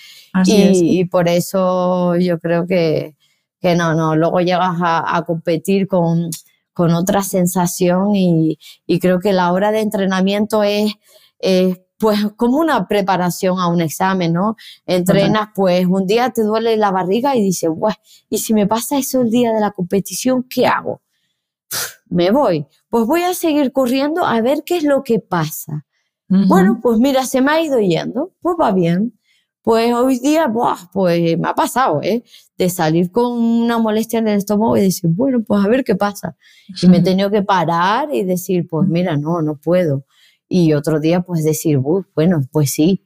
Y, 0.45 1.05
por 1.07 1.29
eso 1.29 2.17
yo 2.17 2.39
creo 2.39 2.67
que, 2.67 3.17
que 3.61 3.75
no, 3.75 3.95
no, 3.95 4.17
luego 4.17 4.41
llegas 4.41 4.77
a, 4.81 5.23
competir 5.27 5.87
con, 5.89 6.31
con, 6.73 6.93
otra 6.93 7.23
sensación 7.23 8.15
y, 8.15 8.59
y, 8.87 8.99
creo 8.99 9.21
que 9.21 9.33
la 9.33 9.53
hora 9.53 9.73
de 9.73 9.81
entrenamiento 9.81 10.63
es, 10.63 10.93
es 11.39 11.79
pues 11.99 12.21
como 12.37 12.59
una 12.59 12.87
preparación 12.87 13.59
a 13.59 13.67
un 13.67 13.81
examen, 13.81 14.33
¿no? 14.33 14.57
Entrenas, 14.87 15.49
pues 15.55 15.85
un 15.87 16.07
día 16.07 16.31
te 16.31 16.43
duele 16.43 16.77
la 16.77 16.93
barriga 16.93 17.35
y 17.37 17.43
dices, 17.43 17.71
Buah, 17.75 17.97
¿y 18.31 18.39
si 18.39 18.55
me 18.55 18.67
pasa 18.67 18.99
eso 18.99 19.21
el 19.21 19.31
día 19.31 19.53
de 19.53 19.61
la 19.61 19.73
competición, 19.73 20.45
qué 20.49 20.67
hago? 20.67 21.03
Me 22.09 22.31
voy. 22.31 22.67
Pues 22.89 23.05
voy 23.05 23.23
a 23.23 23.35
seguir 23.35 23.73
corriendo 23.73 24.25
a 24.25 24.41
ver 24.41 24.63
qué 24.65 24.79
es 24.79 24.85
lo 24.85 25.03
que 25.03 25.19
pasa. 25.19 25.85
Bueno, 26.31 26.79
pues 26.83 26.99
mira, 26.99 27.25
se 27.25 27.41
me 27.41 27.53
ha 27.53 27.63
ido 27.63 27.81
yendo, 27.81 28.35
pues 28.43 28.55
va 28.61 28.71
bien. 28.71 29.19
Pues 29.63 29.93
hoy 29.95 30.19
día, 30.19 30.47
buah, 30.47 30.77
pues 30.93 31.39
me 31.39 31.49
ha 31.49 31.55
pasado, 31.55 32.01
¿eh? 32.03 32.23
De 32.57 32.69
salir 32.69 33.11
con 33.11 33.33
una 33.33 33.79
molestia 33.79 34.19
en 34.19 34.29
el 34.29 34.39
estómago 34.39 34.77
y 34.77 34.83
decir, 34.83 35.11
bueno, 35.11 35.43
pues 35.43 35.65
a 35.65 35.69
ver 35.69 35.85
qué 35.85 35.97
pasa. 35.97 36.37
Y 36.83 36.87
me 36.87 36.99
he 36.99 37.03
tenido 37.03 37.31
que 37.31 37.43
parar 37.43 38.15
y 38.15 38.25
decir, 38.25 38.67
pues 38.69 38.87
mira, 38.89 39.17
no, 39.17 39.43
no 39.43 39.57
puedo 39.57 40.05
y 40.49 40.73
otro 40.73 41.01
día 41.01 41.21
pues 41.21 41.45
decir, 41.45 41.79
bueno, 41.79 42.41
pues 42.51 42.73
sí, 42.73 43.05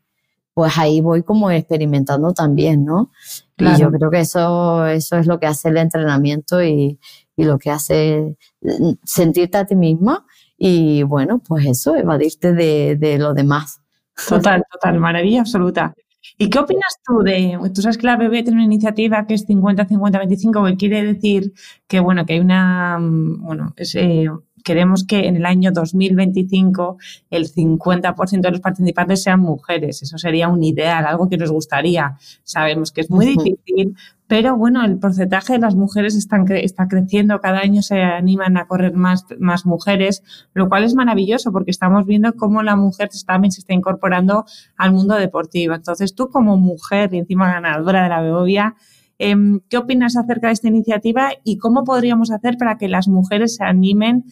pues 0.54 0.76
ahí 0.78 1.00
voy 1.00 1.22
como 1.22 1.50
experimentando 1.50 2.32
también, 2.32 2.84
¿no? 2.84 3.10
Y 3.56 3.78
yo 3.78 3.90
creo 3.90 4.10
que 4.10 4.20
eso, 4.20 4.86
eso 4.86 5.16
es 5.16 5.26
lo 5.26 5.38
que 5.38 5.46
hace 5.46 5.68
el 5.68 5.76
entrenamiento 5.76 6.62
y, 6.62 6.98
y, 7.36 7.44
lo 7.44 7.58
que 7.58 7.70
hace 7.70 8.36
mm, 8.60 8.92
sentirte 9.04 9.56
a 9.58 9.66
ti 9.66 9.76
misma 9.76 10.26
y 10.58 11.04
bueno, 11.04 11.40
pues 11.46 11.66
eso, 11.66 11.96
evadirte 11.96 12.52
de, 12.52 12.96
de 12.96 13.18
lo 13.18 13.34
demás. 13.34 13.80
Total, 14.28 14.64
total, 14.70 14.98
maravilla 14.98 15.40
absoluta. 15.40 15.94
¿Y 16.38 16.50
qué 16.50 16.58
opinas 16.58 17.00
tú 17.04 17.22
de, 17.22 17.58
tú 17.74 17.82
sabes 17.82 17.98
que 17.98 18.06
la 18.06 18.16
BB 18.16 18.30
tiene 18.30 18.52
una 18.52 18.64
iniciativa 18.64 19.26
que 19.26 19.34
es 19.34 19.46
50-50-25, 19.46 20.70
que 20.70 20.76
quiere 20.76 21.04
decir 21.04 21.52
que, 21.86 22.00
bueno, 22.00 22.24
que 22.26 22.34
hay 22.34 22.40
una, 22.40 22.98
mm, 22.98 23.42
bueno, 23.42 23.72
es, 23.76 23.94
eh, 23.94 24.28
queremos 24.62 25.04
que 25.04 25.26
en 25.26 25.36
el 25.36 25.46
año 25.46 25.72
2025 25.72 26.98
el 27.30 27.52
50% 27.52 28.40
de 28.40 28.50
los 28.50 28.60
participantes 28.60 29.22
sean 29.22 29.40
mujeres. 29.40 30.02
Eso 30.02 30.18
sería 30.18 30.48
un 30.48 30.62
ideal, 30.62 31.06
algo 31.06 31.28
que 31.28 31.36
nos 31.36 31.50
gustaría. 31.50 32.16
Sabemos 32.42 32.92
que 32.92 33.02
es 33.02 33.10
muy 33.10 33.26
difícil, 33.26 33.96
pero 34.32 34.56
bueno, 34.56 34.82
el 34.82 34.98
porcentaje 34.98 35.52
de 35.52 35.58
las 35.58 35.74
mujeres 35.74 36.14
están, 36.14 36.50
está 36.50 36.88
creciendo, 36.88 37.38
cada 37.42 37.58
año 37.58 37.82
se 37.82 38.00
animan 38.00 38.56
a 38.56 38.66
correr 38.66 38.94
más, 38.94 39.26
más 39.38 39.66
mujeres, 39.66 40.22
lo 40.54 40.70
cual 40.70 40.84
es 40.84 40.94
maravilloso 40.94 41.52
porque 41.52 41.70
estamos 41.70 42.06
viendo 42.06 42.32
cómo 42.32 42.62
la 42.62 42.74
mujer 42.74 43.10
también 43.26 43.52
se 43.52 43.60
está 43.60 43.74
incorporando 43.74 44.46
al 44.78 44.92
mundo 44.92 45.16
deportivo. 45.16 45.74
Entonces, 45.74 46.14
tú 46.14 46.30
como 46.30 46.56
mujer 46.56 47.12
y 47.12 47.18
encima 47.18 47.52
ganadora 47.52 48.04
de 48.04 48.08
la 48.08 48.22
Beovia, 48.22 48.74
em, 49.18 49.60
¿qué 49.68 49.76
opinas 49.76 50.16
acerca 50.16 50.46
de 50.46 50.54
esta 50.54 50.68
iniciativa 50.68 51.32
y 51.44 51.58
cómo 51.58 51.84
podríamos 51.84 52.30
hacer 52.30 52.56
para 52.56 52.78
que 52.78 52.88
las 52.88 53.08
mujeres 53.08 53.56
se 53.56 53.64
animen 53.64 54.24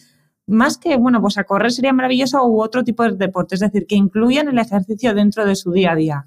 más 0.46 0.78
que, 0.78 0.96
bueno, 0.96 1.20
pues 1.20 1.38
a 1.38 1.44
correr 1.44 1.72
sería 1.72 1.92
maravilloso 1.92 2.44
u 2.46 2.62
otro 2.62 2.82
tipo 2.84 3.04
de 3.04 3.12
deporte, 3.12 3.54
es 3.54 3.60
decir, 3.60 3.86
que 3.86 3.94
incluyan 3.94 4.48
el 4.48 4.58
ejercicio 4.58 5.14
dentro 5.14 5.44
de 5.44 5.56
su 5.56 5.72
día 5.72 5.92
a 5.92 5.96
día. 5.96 6.26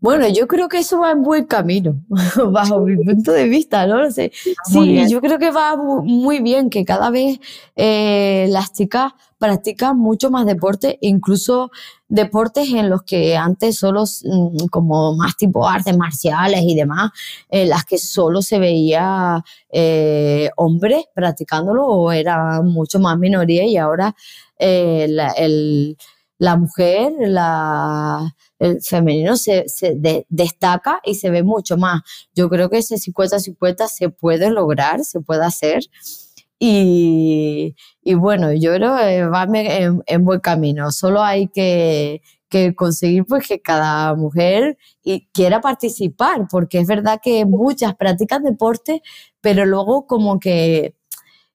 Bueno, 0.00 0.26
yo 0.28 0.48
creo 0.48 0.68
que 0.68 0.78
eso 0.78 1.00
va 1.00 1.10
en 1.10 1.22
buen 1.22 1.44
camino, 1.44 2.00
bajo 2.52 2.80
mi 2.80 2.96
punto 2.96 3.32
de 3.32 3.44
vista, 3.44 3.86
¿no? 3.86 3.98
lo 3.98 4.10
sé. 4.10 4.32
Sí, 4.64 5.08
yo 5.10 5.20
creo 5.20 5.38
que 5.38 5.50
va 5.50 5.76
muy 5.76 6.40
bien, 6.40 6.70
que 6.70 6.86
cada 6.86 7.10
vez 7.10 7.38
eh, 7.76 8.46
las 8.48 8.72
chicas 8.72 9.12
practican 9.36 9.98
mucho 9.98 10.30
más 10.30 10.46
deporte, 10.46 10.98
incluso 11.02 11.70
deportes 12.08 12.70
en 12.72 12.88
los 12.88 13.02
que 13.02 13.36
antes 13.36 13.76
solo, 13.78 14.04
mm, 14.04 14.66
como 14.70 15.14
más 15.14 15.36
tipo 15.36 15.68
artes 15.68 15.96
marciales 15.96 16.62
y 16.62 16.74
demás, 16.74 17.10
en 17.50 17.68
las 17.68 17.84
que 17.84 17.98
solo 17.98 18.40
se 18.40 18.58
veía 18.58 19.44
eh, 19.70 20.50
hombres 20.56 21.04
practicándolo 21.14 21.86
o 21.86 22.12
era 22.12 22.62
mucho 22.62 22.98
más 23.00 23.18
minoría 23.18 23.64
y 23.64 23.76
ahora 23.76 24.14
eh, 24.58 25.08
el 25.36 25.96
la 26.40 26.56
mujer, 26.56 27.12
la, 27.18 28.34
el 28.58 28.80
femenino 28.80 29.36
se, 29.36 29.66
destaca 30.30 30.98
y 31.04 31.14
se 31.14 31.28
ve 31.28 31.42
mucho 31.42 31.76
más. 31.76 32.00
Yo 32.34 32.48
creo 32.48 32.70
que 32.70 32.78
ese 32.78 32.96
50-50 32.96 33.86
se 33.88 34.08
puede 34.08 34.50
lograr, 34.50 35.04
se 35.04 35.20
puede 35.20 35.44
hacer. 35.44 35.82
Y, 36.58 37.74
bueno, 38.16 38.54
yo 38.54 38.72
creo 38.74 38.96
que 38.96 39.26
va 39.26 39.46
en, 39.52 40.24
buen 40.24 40.40
camino. 40.40 40.90
Solo 40.92 41.22
hay 41.22 41.48
que, 41.48 42.22
conseguir 42.74 43.26
pues 43.26 43.46
que 43.46 43.60
cada 43.60 44.14
mujer 44.14 44.78
quiera 45.34 45.60
participar, 45.60 46.48
porque 46.50 46.78
es 46.78 46.88
verdad 46.88 47.20
que 47.22 47.44
muchas 47.44 47.94
practican 47.96 48.44
deporte, 48.44 49.02
pero 49.42 49.66
luego 49.66 50.06
como 50.06 50.40
que 50.40 50.94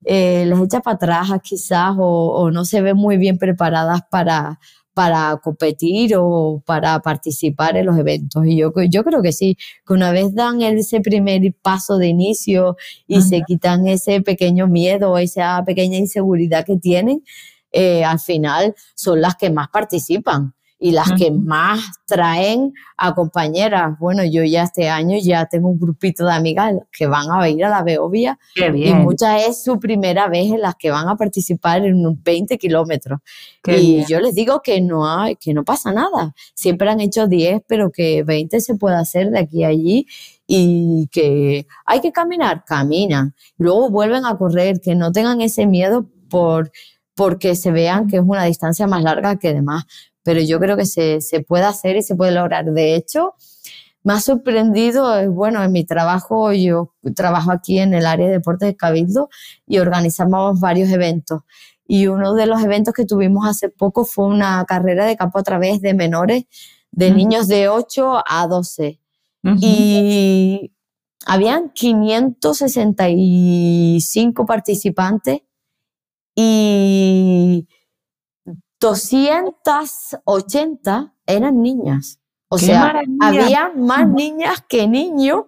eh, 0.03 0.45
les 0.45 0.59
echa 0.59 0.81
para 0.81 0.95
atrás 0.95 1.29
quizás 1.43 1.95
o, 1.97 2.49
no 2.51 2.65
se 2.65 2.81
ven 2.81 2.97
muy 2.97 3.17
bien 3.17 3.37
preparadas 3.37 4.01
para, 4.09 4.59
para 4.93 5.39
competir 5.43 6.15
o 6.17 6.63
para 6.65 6.99
participar 7.01 7.77
en 7.77 7.85
los 7.85 7.97
eventos. 7.97 8.45
Y 8.45 8.57
yo, 8.57 8.71
yo 8.89 9.03
creo 9.03 9.21
que 9.21 9.31
sí, 9.31 9.57
que 9.85 9.93
una 9.93 10.11
vez 10.11 10.33
dan 10.33 10.61
ese 10.61 11.01
primer 11.01 11.41
paso 11.61 11.97
de 11.97 12.07
inicio 12.07 12.77
y 13.07 13.21
se 13.21 13.41
quitan 13.47 13.87
ese 13.87 14.21
pequeño 14.21 14.67
miedo, 14.67 15.17
esa 15.17 15.63
pequeña 15.65 15.97
inseguridad 15.97 16.65
que 16.65 16.77
tienen, 16.77 17.23
eh, 17.71 18.03
al 18.03 18.19
final 18.19 18.73
son 18.95 19.21
las 19.21 19.35
que 19.35 19.49
más 19.49 19.67
participan 19.69 20.54
y 20.77 20.91
las 20.91 21.13
que 21.13 21.31
más 21.31 21.79
traen 22.05 22.73
a 22.97 23.15
compañeras. 23.15 23.97
Bueno, 23.99 24.23
yo 24.25 24.43
ya 24.43 24.63
este 24.63 24.89
año 24.89 25.17
ya 25.21 25.45
tengo 25.45 25.69
un 25.69 25.79
grupito 25.79 26.25
de 26.25 26.33
amigas 26.33 26.73
que 26.91 27.07
van 27.07 27.31
a 27.31 27.47
ir 27.49 27.63
a 27.63 27.69
la 27.69 27.83
Beovia 27.83 28.37
y 28.55 28.93
muchas 28.93 29.47
es 29.47 29.63
su 29.63 29.79
primera 29.79 30.27
vez 30.27 30.51
en 30.51 30.61
las 30.61 30.75
que 30.75 30.91
van 30.91 31.07
a 31.07 31.15
participar 31.15 31.85
en 31.85 31.95
unos 31.95 32.21
20 32.21 32.57
kilómetros. 32.57 33.19
y 33.65 34.05
yo 34.05 34.19
les 34.19 34.35
digo 34.35 34.61
que 34.61 34.81
no, 34.81 35.09
hay, 35.09 35.37
que 35.37 35.53
no 35.53 35.63
pasa 35.63 35.91
nada. 35.91 36.33
Siempre 36.53 36.89
han 36.89 36.99
hecho 36.99 37.27
10, 37.27 37.61
pero 37.67 37.91
que 37.91 38.23
20 38.23 38.59
se 38.59 38.75
puede 38.75 38.97
hacer 38.97 39.31
de 39.31 39.39
aquí 39.39 39.63
a 39.63 39.69
allí 39.69 40.07
y 40.45 41.07
que 41.11 41.67
hay 41.85 42.01
que 42.01 42.11
caminar, 42.11 42.63
caminan. 42.65 43.33
Luego 43.57 43.89
vuelven 43.89 44.25
a 44.25 44.37
correr, 44.37 44.81
que 44.81 44.93
no 44.93 45.11
tengan 45.11 45.41
ese 45.41 45.65
miedo 45.65 46.09
por 46.29 46.71
porque 47.15 47.55
se 47.55 47.71
vean 47.71 48.07
que 48.07 48.17
es 48.17 48.23
una 48.25 48.43
distancia 48.43 48.87
más 48.87 49.01
larga 49.01 49.37
que 49.37 49.53
demás 49.53 49.85
pero 50.25 50.41
yo 50.41 50.59
creo 50.59 50.75
que 50.75 50.87
se, 50.87 51.21
se 51.21 51.41
puede 51.41 51.65
hacer 51.65 51.97
y 51.97 52.01
se 52.01 52.15
puede 52.15 52.31
lograr. 52.31 52.65
De 52.65 52.95
hecho, 52.95 53.35
me 54.01 54.13
ha 54.13 54.19
sorprendido, 54.19 55.19
eh, 55.19 55.27
bueno, 55.27 55.63
en 55.63 55.71
mi 55.71 55.85
trabajo, 55.85 56.51
yo 56.51 56.95
trabajo 57.15 57.51
aquí 57.51 57.77
en 57.77 57.93
el 57.93 58.07
área 58.07 58.25
de 58.25 58.33
deportes 58.33 58.67
de 58.67 58.75
Cabildo 58.75 59.29
y 59.67 59.77
organizamos 59.77 60.59
varios 60.59 60.89
eventos. 60.89 61.41
Y 61.87 62.07
uno 62.07 62.33
de 62.33 62.47
los 62.47 62.59
eventos 62.63 62.95
que 62.95 63.05
tuvimos 63.05 63.47
hace 63.47 63.69
poco 63.69 64.03
fue 64.03 64.25
una 64.25 64.65
carrera 64.65 65.05
de 65.05 65.15
campo 65.15 65.37
a 65.37 65.43
través 65.43 65.79
de 65.81 65.93
menores, 65.93 66.45
de 66.89 67.11
niños 67.11 67.47
de 67.47 67.69
8 67.69 68.23
a 68.27 68.47
12. 68.47 68.99
Y 69.61 70.71
habían 71.27 71.69
565 71.69 74.45
participantes 74.47 75.41
y 76.35 77.67
280 78.85 81.13
eran 81.25 81.63
niñas. 81.63 82.19
O 82.49 82.59
sea, 82.59 83.01
había 83.19 83.71
más 83.75 84.07
niñas 84.07 84.63
que 84.69 84.87
niños 84.87 85.45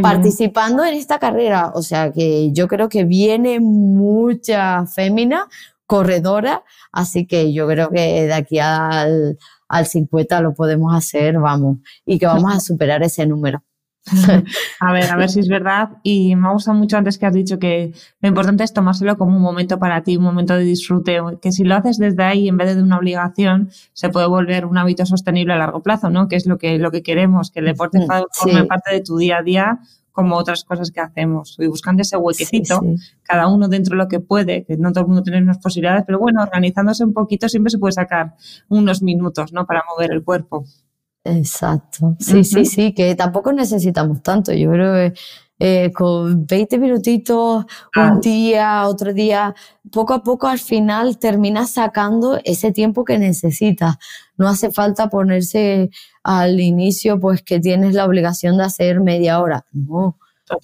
participando 0.00 0.82
en 0.84 0.94
esta 0.94 1.18
carrera. 1.18 1.72
O 1.74 1.82
sea, 1.82 2.10
que 2.10 2.50
yo 2.52 2.66
creo 2.66 2.88
que 2.88 3.04
viene 3.04 3.60
mucha 3.60 4.86
fémina 4.86 5.46
corredora, 5.84 6.64
así 6.90 7.26
que 7.26 7.52
yo 7.52 7.68
creo 7.68 7.90
que 7.90 8.24
de 8.26 8.32
aquí 8.32 8.58
al, 8.58 9.36
al 9.68 9.86
50 9.86 10.40
lo 10.40 10.54
podemos 10.54 10.94
hacer, 10.94 11.38
vamos, 11.38 11.80
y 12.06 12.18
que 12.18 12.24
vamos 12.24 12.54
a 12.54 12.60
superar 12.60 13.02
ese 13.02 13.26
número. 13.26 13.62
A 14.80 14.92
ver, 14.92 15.10
a 15.10 15.16
ver 15.16 15.28
si 15.28 15.40
es 15.40 15.48
verdad. 15.48 15.90
Y 16.02 16.36
me 16.36 16.52
gusta 16.52 16.72
mucho 16.72 16.96
antes 16.96 17.18
que 17.18 17.26
has 17.26 17.34
dicho 17.34 17.58
que 17.58 17.92
lo 18.20 18.28
importante 18.28 18.64
es 18.64 18.72
tomárselo 18.72 19.16
como 19.16 19.36
un 19.36 19.42
momento 19.42 19.78
para 19.78 20.02
ti, 20.02 20.16
un 20.16 20.24
momento 20.24 20.54
de 20.54 20.64
disfrute, 20.64 21.20
que 21.42 21.52
si 21.52 21.64
lo 21.64 21.74
haces 21.74 21.98
desde 21.98 22.22
ahí 22.22 22.48
en 22.48 22.56
vez 22.56 22.76
de 22.76 22.82
una 22.82 22.98
obligación, 22.98 23.70
se 23.92 24.08
puede 24.08 24.26
volver 24.28 24.66
un 24.66 24.78
hábito 24.78 25.04
sostenible 25.04 25.54
a 25.54 25.58
largo 25.58 25.82
plazo, 25.82 26.10
¿no? 26.10 26.28
Que 26.28 26.36
es 26.36 26.46
lo 26.46 26.58
que, 26.58 26.78
lo 26.78 26.90
que 26.90 27.02
queremos, 27.02 27.50
que 27.50 27.60
el 27.60 27.66
deporte 27.66 27.98
forme 28.32 28.64
parte 28.64 28.94
de 28.94 29.00
tu 29.00 29.16
día 29.16 29.38
a 29.38 29.42
día 29.42 29.80
como 30.18 30.34
otras 30.34 30.64
cosas 30.64 30.90
que 30.90 30.98
hacemos. 31.00 31.54
Y 31.60 31.68
buscando 31.68 32.02
ese 32.02 32.16
huequecito, 32.16 32.80
cada 33.22 33.46
uno 33.46 33.68
dentro 33.68 33.92
de 33.94 34.02
lo 34.02 34.08
que 34.08 34.18
puede, 34.18 34.64
que 34.64 34.76
no 34.76 34.90
todo 34.90 35.02
el 35.02 35.06
mundo 35.06 35.22
tiene 35.22 35.40
unas 35.40 35.58
posibilidades, 35.58 36.02
pero 36.04 36.18
bueno, 36.18 36.42
organizándose 36.42 37.04
un 37.04 37.12
poquito 37.12 37.48
siempre 37.48 37.70
se 37.70 37.78
puede 37.78 37.92
sacar 37.92 38.34
unos 38.68 39.00
minutos, 39.00 39.52
¿no? 39.52 39.64
Para 39.64 39.84
mover 39.88 40.10
el 40.10 40.24
cuerpo. 40.24 40.64
Exacto. 41.24 42.16
Sí, 42.18 42.44
sí, 42.44 42.64
sí, 42.64 42.94
que 42.94 43.14
tampoco 43.14 43.52
necesitamos 43.52 44.22
tanto. 44.22 44.52
Yo 44.52 44.70
creo 44.70 44.94
que 44.94 45.14
eh, 45.60 45.92
con 45.92 46.46
20 46.46 46.78
minutitos 46.78 47.64
un 47.96 48.20
día, 48.20 48.86
otro 48.86 49.12
día, 49.12 49.54
poco 49.90 50.14
a 50.14 50.22
poco 50.22 50.46
al 50.46 50.58
final 50.60 51.18
terminas 51.18 51.70
sacando 51.72 52.38
ese 52.44 52.72
tiempo 52.72 53.04
que 53.04 53.18
necesitas. 53.18 53.96
No 54.36 54.48
hace 54.48 54.70
falta 54.70 55.08
ponerse 55.08 55.90
al 56.22 56.60
inicio, 56.60 57.18
pues 57.20 57.42
que 57.42 57.58
tienes 57.60 57.94
la 57.94 58.04
obligación 58.06 58.56
de 58.56 58.64
hacer 58.64 59.00
media 59.00 59.40
hora. 59.40 59.66
No, 59.72 60.16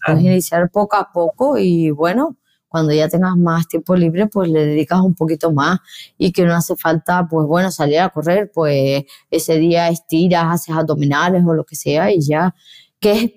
puedes 0.07 0.23
iniciar 0.23 0.71
poco 0.71 0.97
a 0.97 1.11
poco 1.13 1.59
y 1.59 1.91
bueno, 1.91 2.37
cuando 2.75 2.93
ya 2.93 3.09
tengas 3.09 3.37
más 3.37 3.69
tiempo 3.69 3.95
libre, 3.95 4.27
pues 4.27 4.49
le 4.49 4.67
dedicas 4.67 4.99
un 4.99 5.15
poquito 5.15 5.53
más 5.53 5.79
y 6.19 6.33
que 6.33 6.45
no 6.45 6.57
hace 6.57 6.75
falta, 6.75 7.25
pues 7.31 7.47
bueno, 7.47 7.71
salir 7.71 8.01
a 8.01 8.09
correr, 8.09 8.51
pues 8.53 9.05
ese 9.31 9.59
día 9.59 9.89
estiras, 9.91 10.47
haces 10.49 10.75
abdominales 10.75 11.45
o 11.47 11.55
lo 11.55 11.63
que 11.63 11.77
sea 11.77 12.11
y 12.11 12.19
ya. 12.21 12.53
Que 12.99 13.13
es, 13.13 13.31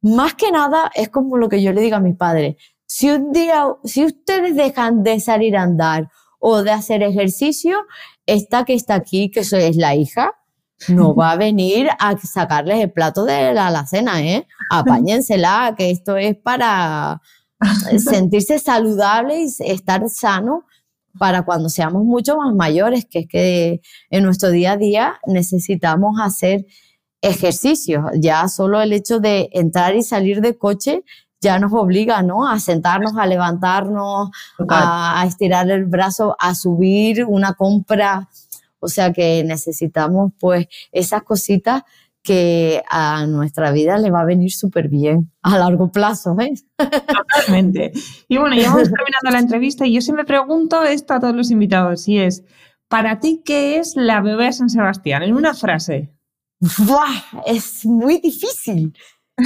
más 0.00 0.32
que 0.32 0.50
nada 0.50 0.90
es 0.94 1.10
como 1.10 1.36
lo 1.36 1.50
que 1.50 1.62
yo 1.62 1.74
le 1.74 1.82
digo 1.82 1.96
a 1.96 2.00
mis 2.00 2.16
padres. 2.16 2.56
Si 2.86 3.10
un 3.10 3.32
día, 3.32 3.66
si 3.84 4.06
ustedes 4.06 4.56
dejan 4.56 5.02
de 5.02 5.20
salir 5.20 5.58
a 5.58 5.62
andar 5.62 6.08
o 6.38 6.62
de 6.62 6.70
hacer 6.70 7.02
ejercicio, 7.02 7.80
esta 8.24 8.64
que 8.64 8.72
está 8.72 8.94
aquí, 8.94 9.30
que 9.30 9.40
es 9.40 9.76
la 9.76 9.94
hija, 9.94 10.32
no 10.88 11.14
va 11.14 11.32
a 11.32 11.36
venir 11.36 11.90
a 11.98 12.16
sacarles 12.16 12.80
el 12.80 12.92
plato 12.92 13.26
de 13.26 13.52
la 13.52 13.66
alacena, 13.66 14.22
¿eh? 14.22 14.46
Apáñensela, 14.70 15.74
que 15.76 15.90
esto 15.90 16.16
es 16.16 16.34
para, 16.34 17.20
sentirse 17.98 18.58
saludable 18.58 19.42
y 19.42 19.48
estar 19.70 20.08
sano 20.08 20.64
para 21.18 21.42
cuando 21.42 21.68
seamos 21.68 22.04
mucho 22.04 22.36
más 22.36 22.54
mayores, 22.54 23.04
que 23.04 23.20
es 23.20 23.26
que 23.28 23.80
en 24.10 24.24
nuestro 24.24 24.50
día 24.50 24.72
a 24.72 24.76
día 24.76 25.20
necesitamos 25.26 26.20
hacer 26.20 26.66
ejercicios. 27.20 28.04
Ya 28.14 28.48
solo 28.48 28.80
el 28.80 28.92
hecho 28.92 29.18
de 29.18 29.50
entrar 29.52 29.94
y 29.96 30.02
salir 30.02 30.40
de 30.40 30.56
coche 30.56 31.04
ya 31.40 31.58
nos 31.58 31.72
obliga, 31.72 32.22
¿no? 32.22 32.46
A 32.46 32.60
sentarnos, 32.60 33.16
a 33.16 33.26
levantarnos, 33.26 34.30
a, 34.68 35.20
a, 35.20 35.26
estirar 35.26 35.70
el 35.70 35.86
brazo, 35.86 36.36
a 36.38 36.54
subir 36.54 37.24
una 37.24 37.54
compra. 37.54 38.28
O 38.78 38.88
sea 38.88 39.12
que 39.12 39.42
necesitamos 39.44 40.32
pues 40.38 40.66
esas 40.92 41.22
cositas 41.22 41.82
que 42.22 42.82
a 42.90 43.26
nuestra 43.26 43.72
vida 43.72 43.96
le 43.98 44.10
va 44.10 44.20
a 44.20 44.24
venir 44.24 44.52
súper 44.52 44.88
bien 44.88 45.32
a 45.42 45.58
largo 45.58 45.90
plazo. 45.90 46.36
¿eh? 46.40 46.54
Totalmente. 46.76 47.92
Y 48.28 48.36
bueno, 48.36 48.56
ya 48.56 48.70
vamos 48.70 48.90
terminando 48.90 49.30
la 49.30 49.38
entrevista 49.38 49.86
y 49.86 49.94
yo 49.94 50.00
siempre 50.00 50.24
pregunto 50.24 50.82
esto 50.82 51.14
a 51.14 51.20
todos 51.20 51.34
los 51.34 51.50
invitados 51.50 52.06
y 52.08 52.18
es, 52.18 52.44
¿para 52.88 53.20
ti 53.20 53.42
qué 53.44 53.78
es 53.78 53.94
la 53.96 54.20
bebé 54.20 54.52
San 54.52 54.68
Sebastián? 54.68 55.22
En 55.22 55.34
una 55.34 55.54
frase. 55.54 56.14
¡Buah! 56.60 57.42
Es 57.46 57.86
muy 57.86 58.18
difícil. 58.18 58.94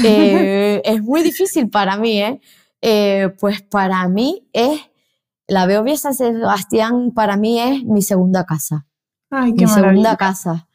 Eh, 0.03 0.83
es 0.85 1.03
muy 1.03 1.23
difícil 1.23 1.71
para 1.71 1.97
mí, 1.97 2.21
¿eh? 2.21 2.41
¿eh? 2.83 3.33
Pues 3.39 3.63
para 3.63 4.09
mí 4.09 4.49
es, 4.53 4.81
la 5.47 5.67
Beovia 5.67 5.97
San 5.97 6.15
Sebastián 6.15 7.13
para 7.15 7.37
mí 7.37 7.61
es 7.61 7.85
mi 7.85 8.03
segunda 8.03 8.45
casa. 8.45 8.89
Ay, 9.31 9.55
qué 9.55 9.67
mi 9.67 9.71
segunda 9.71 10.17
casa 10.17 10.67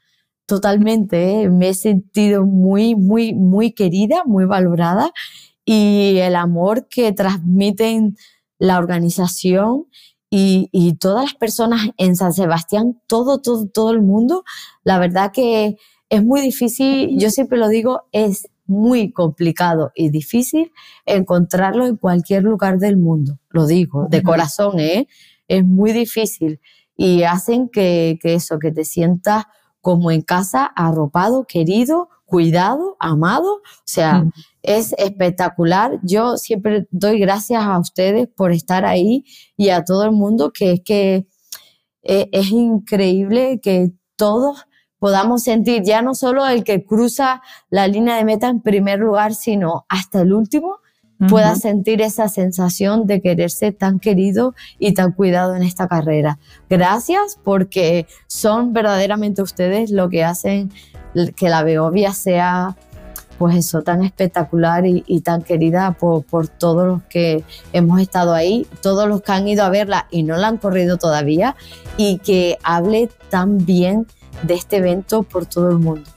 totalmente, 0.50 1.44
¿eh? 1.44 1.50
me 1.50 1.70
he 1.70 1.74
sentido 1.76 2.44
muy, 2.44 2.96
muy, 2.96 3.36
muy 3.36 3.72
querida, 3.72 4.24
muy 4.26 4.46
valorada 4.46 5.12
y 5.64 6.18
el 6.18 6.36
amor 6.36 6.88
que 6.90 7.14
transmiten 7.14 8.18
la 8.58 8.80
organización 8.80 9.86
y, 10.32 10.70
y, 10.72 10.96
todas 10.96 11.26
las 11.26 11.34
personas 11.36 11.90
en 11.98 12.16
San 12.16 12.34
Sebastián, 12.34 13.00
todo, 13.08 13.42
todo, 13.42 13.68
todo 13.68 13.92
el 13.92 14.02
mundo, 14.02 14.44
la 14.84 14.98
verdad 14.98 15.32
que 15.32 15.78
es 16.10 16.24
muy 16.24 16.42
difícil, 16.42 17.18
yo 17.20 17.30
siempre 17.30 17.60
lo 17.60 17.68
digo, 17.68 18.02
es 18.12 18.48
muy 18.66 19.12
complicado 19.12 19.92
y 19.96 20.10
difícil 20.10 20.72
encontrarlo 21.06 21.86
en 21.86 21.98
cualquier 21.98 22.44
lugar 22.44 22.80
del 22.80 22.98
mundo, 22.98 23.40
lo 23.50 23.68
digo, 23.68 24.08
de 24.10 24.24
corazón, 24.24 24.80
¿eh? 24.80 25.08
es 25.48 25.64
muy 25.64 25.92
difícil 25.92 26.60
y 26.98 27.24
hacen 27.24 27.70
que, 27.70 28.18
que 28.20 28.34
eso, 28.34 28.58
que 28.58 28.72
te 28.72 28.84
sientas 28.84 29.46
como 29.82 30.12
en 30.12 30.22
casa, 30.22 30.66
arropado, 30.66 31.46
querido, 31.46 32.10
cuidado, 32.26 32.96
amado. 33.00 33.56
O 33.56 33.86
sea, 33.86 34.26
es 34.62 34.94
espectacular. 34.98 36.00
Yo 36.04 36.38
siempre 36.38 36.88
doy 36.92 37.20
gracias 37.20 37.64
a 37.64 37.80
ustedes 37.80 38.28
por 38.28 38.52
estar 38.52 38.86
ahí 38.86 39.26
y 39.58 39.70
a 39.70 39.84
todo 39.84 40.06
el 40.06 40.12
mundo, 40.12 40.52
que 40.54 40.74
es 40.74 40.82
que 40.84 41.28
eh, 42.04 42.30
es 42.32 42.52
increíble 42.52 43.60
que 43.62 43.92
todos 44.16 44.66
podamos 45.00 45.44
sentir 45.44 45.84
ya 45.84 46.02
no 46.02 46.14
solo 46.14 46.46
el 46.48 46.64
que 46.64 46.86
cruza 46.86 47.42
la 47.70 47.88
línea 47.88 48.18
de 48.18 48.26
meta 48.26 48.50
en 48.50 48.62
primer 48.62 49.00
lugar, 49.00 49.34
sino 49.34 49.86
hasta 49.90 50.22
el 50.22 50.34
último, 50.34 50.80
pueda 51.28 51.56
sentir 51.56 52.02
esa 52.02 52.30
sensación 52.30 53.06
de 53.06 53.22
quererse 53.22 53.72
tan 53.72 54.00
querido 54.00 54.56
y 54.78 54.94
tan 54.94 55.12
cuidado 55.12 55.56
en 55.56 55.64
esta 55.64 55.88
carrera. 55.88 56.40
Gracias 56.70 57.38
porque 57.44 58.08
son 58.28 58.72
verdaderamente 58.72 59.42
ustedes 59.42 59.92
lo 59.92 60.10
que 60.10 60.24
hacen 60.24 60.72
que 61.36 61.50
la 61.50 61.64
Beovia 61.64 62.14
sea 62.14 62.78
pues 63.38 63.56
eso, 63.56 63.84
tan 63.84 64.04
espectacular 64.04 64.86
y, 64.86 65.22
tan 65.22 65.44
querida 65.44 65.94
por, 65.94 66.26
por, 66.26 66.50
todos 66.50 66.86
los 66.86 67.04
que 67.04 67.46
hemos 67.72 68.02
estado 68.02 68.34
ahí, 68.34 68.68
todos 68.82 69.08
los 69.08 69.22
que 69.22 69.32
han 69.32 69.48
ido 69.48 69.64
a 69.64 69.70
verla 69.70 70.08
y 70.12 70.24
no 70.24 70.36
la 70.36 70.50
han 70.50 70.58
corrido 70.58 70.98
todavía, 70.98 71.56
y 71.96 72.18
que 72.18 72.58
hable 72.64 73.10
tan 73.30 73.66
bien 73.66 74.08
de 74.44 74.56
este 74.56 74.78
evento 74.78 75.24
por 75.24 75.46
todo 75.46 75.70
el 75.70 75.78
mundo. 75.78 76.10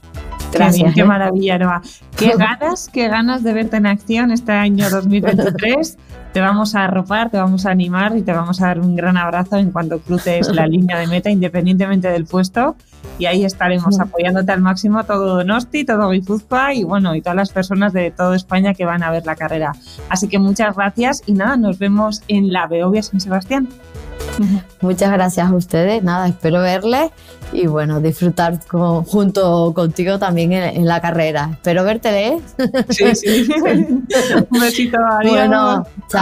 Qué, 0.94 1.05
maravilla, 1.05 1.59
Noa. 1.59 1.82
Qué 2.16 2.32
ganas, 2.36 2.88
qué 2.92 3.09
ganas 3.09 3.42
de 3.42 3.53
verte 3.53 3.76
en 3.78 3.86
acción 3.86 4.30
este 4.30 4.53
año 4.53 4.88
2023. 4.90 5.98
Te 6.33 6.41
vamos 6.41 6.74
a 6.74 6.85
arropar, 6.85 7.30
te 7.30 7.37
vamos 7.37 7.66
a 7.66 7.70
animar 7.70 8.16
y 8.16 8.22
te 8.22 8.33
vamos 8.33 8.61
a 8.62 8.66
dar 8.66 8.80
un 8.80 8.97
gran 8.97 9.16
abrazo 9.16 9.57
en 9.57 9.70
cuanto 9.70 10.01
cruces 10.01 10.49
la 10.49 10.66
línea 10.68 10.99
de 10.99 11.07
meta, 11.07 11.30
independientemente 11.30 12.09
del 12.09 12.24
puesto. 12.24 12.76
Y 13.18 13.26
ahí 13.26 13.45
estaremos 13.45 14.01
apoyándote 14.01 14.53
al 14.53 14.61
máximo 14.61 15.05
todo 15.05 15.37
Donosti, 15.37 15.85
todo 15.85 16.11
Guipúzcoa 16.11 16.72
y 16.74 16.85
bueno, 16.85 17.14
y 17.14 17.20
todas 17.20 17.37
las 17.37 17.51
personas 17.51 17.93
de 17.93 18.11
toda 18.11 18.35
España 18.37 18.74
que 18.74 18.85
van 18.85 19.03
a 19.03 19.11
ver 19.11 19.26
la 19.26 19.37
carrera. 19.37 19.72
Así 20.09 20.28
que 20.28 20.39
muchas 20.39 20.74
gracias 20.74 21.22
y 21.26 21.33
nada, 21.33 21.57
nos 21.57 21.78
vemos 21.78 22.22
en 22.28 22.53
la 22.53 22.66
Beovia 22.66 23.03
San 23.03 23.20
Sebastián. 23.20 23.68
Muchas 24.80 25.12
gracias 25.12 25.49
a 25.49 25.55
ustedes. 25.55 26.03
Nada, 26.03 26.28
espero 26.28 26.61
verles 26.61 27.11
y 27.53 27.66
bueno, 27.66 28.01
disfrutar 28.01 28.59
junto 28.66 29.72
contigo 29.74 30.18
también 30.18 30.53
en, 30.53 30.87
la 30.87 31.01
carrera. 31.01 31.51
Espero 31.53 31.85
verte, 31.85 32.28
¿eh? 32.28 32.39
Sí, 32.89 33.14
sí. 33.14 33.49
Un 34.51 34.61
besito, 34.61 34.99
adiós. 34.99 35.33
Bueno, 35.33 35.87
chao, 36.09 36.22